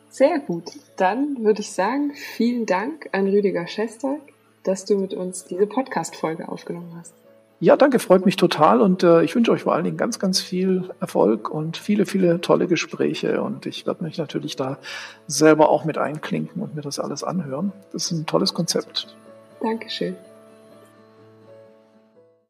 [0.09, 0.71] Sehr gut.
[0.97, 4.19] Dann würde ich sagen, vielen Dank an Rüdiger Schestag,
[4.63, 7.13] dass du mit uns diese Podcast-Folge aufgenommen hast.
[7.61, 10.41] Ja, danke, freut mich total und äh, ich wünsche euch vor allen Dingen ganz, ganz
[10.41, 14.79] viel Erfolg und viele, viele tolle Gespräche und ich werde mich natürlich da
[15.27, 17.71] selber auch mit einklinken und mir das alles anhören.
[17.93, 19.15] Das ist ein tolles Konzept.
[19.61, 20.15] Dankeschön.